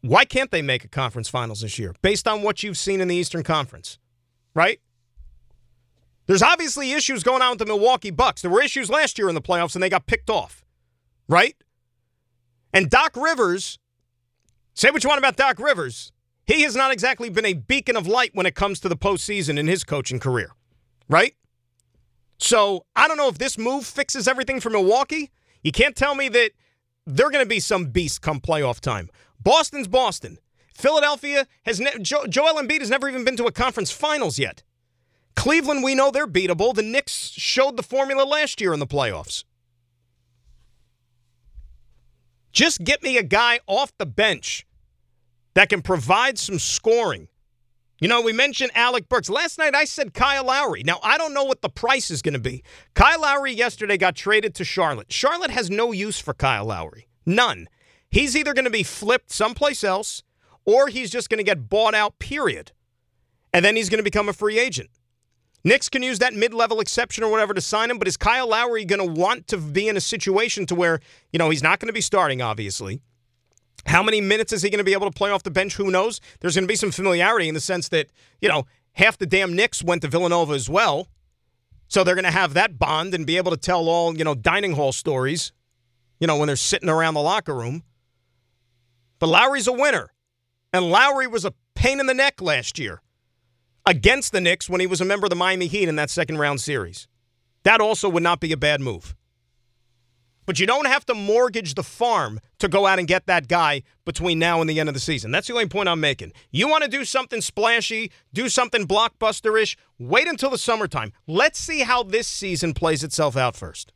why 0.00 0.24
can't 0.24 0.50
they 0.50 0.62
make 0.62 0.84
a 0.84 0.88
conference 0.88 1.28
finals 1.28 1.60
this 1.60 1.78
year 1.78 1.94
based 2.00 2.26
on 2.26 2.42
what 2.42 2.62
you've 2.62 2.78
seen 2.78 3.00
in 3.00 3.08
the 3.08 3.14
Eastern 3.14 3.42
Conference? 3.42 3.98
Right? 4.54 4.80
There's 6.26 6.42
obviously 6.42 6.92
issues 6.92 7.22
going 7.22 7.42
on 7.42 7.50
with 7.50 7.58
the 7.58 7.66
Milwaukee 7.66 8.10
Bucks. 8.10 8.42
There 8.42 8.50
were 8.50 8.62
issues 8.62 8.88
last 8.88 9.18
year 9.18 9.28
in 9.28 9.34
the 9.34 9.42
playoffs 9.42 9.74
and 9.74 9.82
they 9.82 9.90
got 9.90 10.06
picked 10.06 10.30
off. 10.30 10.64
Right? 11.28 11.56
And 12.72 12.88
Doc 12.88 13.16
Rivers, 13.16 13.78
say 14.74 14.90
what 14.90 15.04
you 15.04 15.08
want 15.08 15.18
about 15.18 15.36
Doc 15.36 15.58
Rivers, 15.58 16.12
he 16.46 16.62
has 16.62 16.74
not 16.74 16.92
exactly 16.92 17.28
been 17.28 17.44
a 17.44 17.54
beacon 17.54 17.96
of 17.96 18.06
light 18.06 18.30
when 18.32 18.46
it 18.46 18.54
comes 18.54 18.80
to 18.80 18.88
the 18.88 18.96
postseason 18.96 19.58
in 19.58 19.66
his 19.66 19.84
coaching 19.84 20.18
career. 20.18 20.52
Right? 21.08 21.35
So 22.38 22.84
I 22.94 23.08
don't 23.08 23.16
know 23.16 23.28
if 23.28 23.38
this 23.38 23.58
move 23.58 23.86
fixes 23.86 24.28
everything 24.28 24.60
for 24.60 24.70
Milwaukee. 24.70 25.30
You 25.62 25.72
can't 25.72 25.96
tell 25.96 26.14
me 26.14 26.28
that 26.28 26.50
they're 27.06 27.30
going 27.30 27.44
to 27.44 27.48
be 27.48 27.60
some 27.60 27.86
beast 27.86 28.22
come 28.22 28.40
playoff 28.40 28.80
time. 28.80 29.10
Boston's 29.42 29.88
Boston. 29.88 30.38
Philadelphia 30.74 31.46
has 31.64 31.80
ne- 31.80 31.98
jo- 32.00 32.26
Joel 32.26 32.60
Embiid 32.62 32.80
has 32.80 32.90
never 32.90 33.08
even 33.08 33.24
been 33.24 33.36
to 33.36 33.46
a 33.46 33.52
conference 33.52 33.90
finals 33.90 34.38
yet. 34.38 34.62
Cleveland, 35.34 35.82
we 35.82 35.94
know 35.94 36.10
they're 36.10 36.26
beatable. 36.26 36.74
The 36.74 36.82
Knicks 36.82 37.30
showed 37.30 37.76
the 37.76 37.82
formula 37.82 38.24
last 38.24 38.60
year 38.60 38.74
in 38.74 38.80
the 38.80 38.86
playoffs. 38.86 39.44
Just 42.52 42.84
get 42.84 43.02
me 43.02 43.18
a 43.18 43.22
guy 43.22 43.60
off 43.66 43.92
the 43.98 44.06
bench 44.06 44.66
that 45.54 45.68
can 45.68 45.82
provide 45.82 46.38
some 46.38 46.58
scoring. 46.58 47.28
You 47.98 48.08
know, 48.08 48.20
we 48.20 48.34
mentioned 48.34 48.72
Alec 48.74 49.08
Burks. 49.08 49.30
Last 49.30 49.58
night 49.58 49.74
I 49.74 49.84
said 49.84 50.12
Kyle 50.12 50.44
Lowry. 50.44 50.82
Now, 50.82 50.98
I 51.02 51.16
don't 51.16 51.32
know 51.32 51.44
what 51.44 51.62
the 51.62 51.70
price 51.70 52.10
is 52.10 52.20
going 52.20 52.34
to 52.34 52.40
be. 52.40 52.62
Kyle 52.94 53.22
Lowry 53.22 53.52
yesterday 53.52 53.96
got 53.96 54.14
traded 54.14 54.54
to 54.56 54.64
Charlotte. 54.64 55.10
Charlotte 55.10 55.50
has 55.50 55.70
no 55.70 55.92
use 55.92 56.20
for 56.20 56.34
Kyle 56.34 56.66
Lowry. 56.66 57.08
None. 57.24 57.68
He's 58.10 58.36
either 58.36 58.52
going 58.52 58.66
to 58.66 58.70
be 58.70 58.82
flipped 58.82 59.30
someplace 59.30 59.82
else 59.82 60.22
or 60.66 60.88
he's 60.88 61.10
just 61.10 61.30
going 61.30 61.38
to 61.38 61.44
get 61.44 61.70
bought 61.70 61.94
out, 61.94 62.18
period. 62.18 62.72
And 63.52 63.64
then 63.64 63.76
he's 63.76 63.88
going 63.88 64.00
to 64.00 64.04
become 64.04 64.28
a 64.28 64.34
free 64.34 64.58
agent. 64.58 64.90
Knicks 65.64 65.88
can 65.88 66.02
use 66.02 66.18
that 66.18 66.34
mid-level 66.34 66.80
exception 66.80 67.24
or 67.24 67.30
whatever 67.30 67.54
to 67.54 67.60
sign 67.60 67.90
him, 67.90 67.98
but 67.98 68.06
is 68.06 68.16
Kyle 68.16 68.48
Lowry 68.48 68.84
going 68.84 69.00
to 69.00 69.20
want 69.20 69.48
to 69.48 69.56
be 69.56 69.88
in 69.88 69.96
a 69.96 70.00
situation 70.00 70.66
to 70.66 70.74
where, 70.74 71.00
you 71.32 71.38
know, 71.38 71.50
he's 71.50 71.62
not 71.62 71.80
going 71.80 71.88
to 71.88 71.94
be 71.94 72.00
starting, 72.02 72.42
obviously. 72.42 73.00
How 73.86 74.02
many 74.02 74.20
minutes 74.20 74.52
is 74.52 74.62
he 74.62 74.70
going 74.70 74.78
to 74.78 74.84
be 74.84 74.92
able 74.92 75.10
to 75.10 75.16
play 75.16 75.30
off 75.30 75.44
the 75.44 75.50
bench? 75.50 75.76
Who 75.76 75.90
knows? 75.90 76.20
There's 76.40 76.56
going 76.56 76.64
to 76.64 76.72
be 76.72 76.76
some 76.76 76.90
familiarity 76.90 77.48
in 77.48 77.54
the 77.54 77.60
sense 77.60 77.88
that, 77.90 78.08
you 78.40 78.48
know, 78.48 78.66
half 78.94 79.16
the 79.16 79.26
damn 79.26 79.54
Knicks 79.54 79.82
went 79.82 80.02
to 80.02 80.08
Villanova 80.08 80.54
as 80.54 80.68
well. 80.68 81.08
So 81.88 82.02
they're 82.02 82.16
going 82.16 82.24
to 82.24 82.30
have 82.32 82.54
that 82.54 82.78
bond 82.78 83.14
and 83.14 83.24
be 83.24 83.36
able 83.36 83.52
to 83.52 83.56
tell 83.56 83.88
all, 83.88 84.16
you 84.16 84.24
know, 84.24 84.34
dining 84.34 84.72
hall 84.72 84.92
stories, 84.92 85.52
you 86.18 86.26
know, 86.26 86.36
when 86.36 86.48
they're 86.48 86.56
sitting 86.56 86.88
around 86.88 87.14
the 87.14 87.20
locker 87.20 87.54
room. 87.54 87.84
But 89.20 89.28
Lowry's 89.28 89.68
a 89.68 89.72
winner. 89.72 90.10
And 90.72 90.90
Lowry 90.90 91.28
was 91.28 91.44
a 91.44 91.54
pain 91.74 92.00
in 92.00 92.06
the 92.06 92.12
neck 92.12 92.42
last 92.42 92.78
year 92.78 93.00
against 93.86 94.32
the 94.32 94.40
Knicks 94.40 94.68
when 94.68 94.80
he 94.80 94.86
was 94.86 95.00
a 95.00 95.04
member 95.04 95.26
of 95.26 95.30
the 95.30 95.36
Miami 95.36 95.68
Heat 95.68 95.88
in 95.88 95.96
that 95.96 96.10
second 96.10 96.38
round 96.38 96.60
series. 96.60 97.06
That 97.62 97.80
also 97.80 98.08
would 98.08 98.22
not 98.22 98.40
be 98.40 98.52
a 98.52 98.56
bad 98.56 98.80
move. 98.80 99.14
But 100.46 100.58
you 100.60 100.66
don't 100.66 100.86
have 100.86 101.04
to 101.06 101.14
mortgage 101.14 101.74
the 101.74 101.82
farm 101.82 102.40
to 102.58 102.68
go 102.68 102.86
out 102.86 102.98
and 102.98 103.06
get 103.06 103.26
that 103.26 103.48
guy 103.48 103.82
between 104.04 104.38
now 104.38 104.60
and 104.60 104.70
the 104.70 104.80
end 104.80 104.88
of 104.88 104.94
the 104.94 105.00
season. 105.00 105.30
That's 105.32 105.48
the 105.48 105.52
only 105.52 105.66
point 105.66 105.88
I'm 105.88 106.00
making. 106.00 106.32
You 106.50 106.68
want 106.68 106.84
to 106.84 106.90
do 106.90 107.04
something 107.04 107.40
splashy, 107.40 108.10
do 108.32 108.48
something 108.48 108.86
blockbuster 108.86 109.60
ish, 109.60 109.76
wait 109.98 110.28
until 110.28 110.50
the 110.50 110.58
summertime. 110.58 111.12
Let's 111.26 111.58
see 111.58 111.80
how 111.80 112.04
this 112.04 112.28
season 112.28 112.72
plays 112.72 113.02
itself 113.04 113.36
out 113.36 113.56
first. 113.56 113.92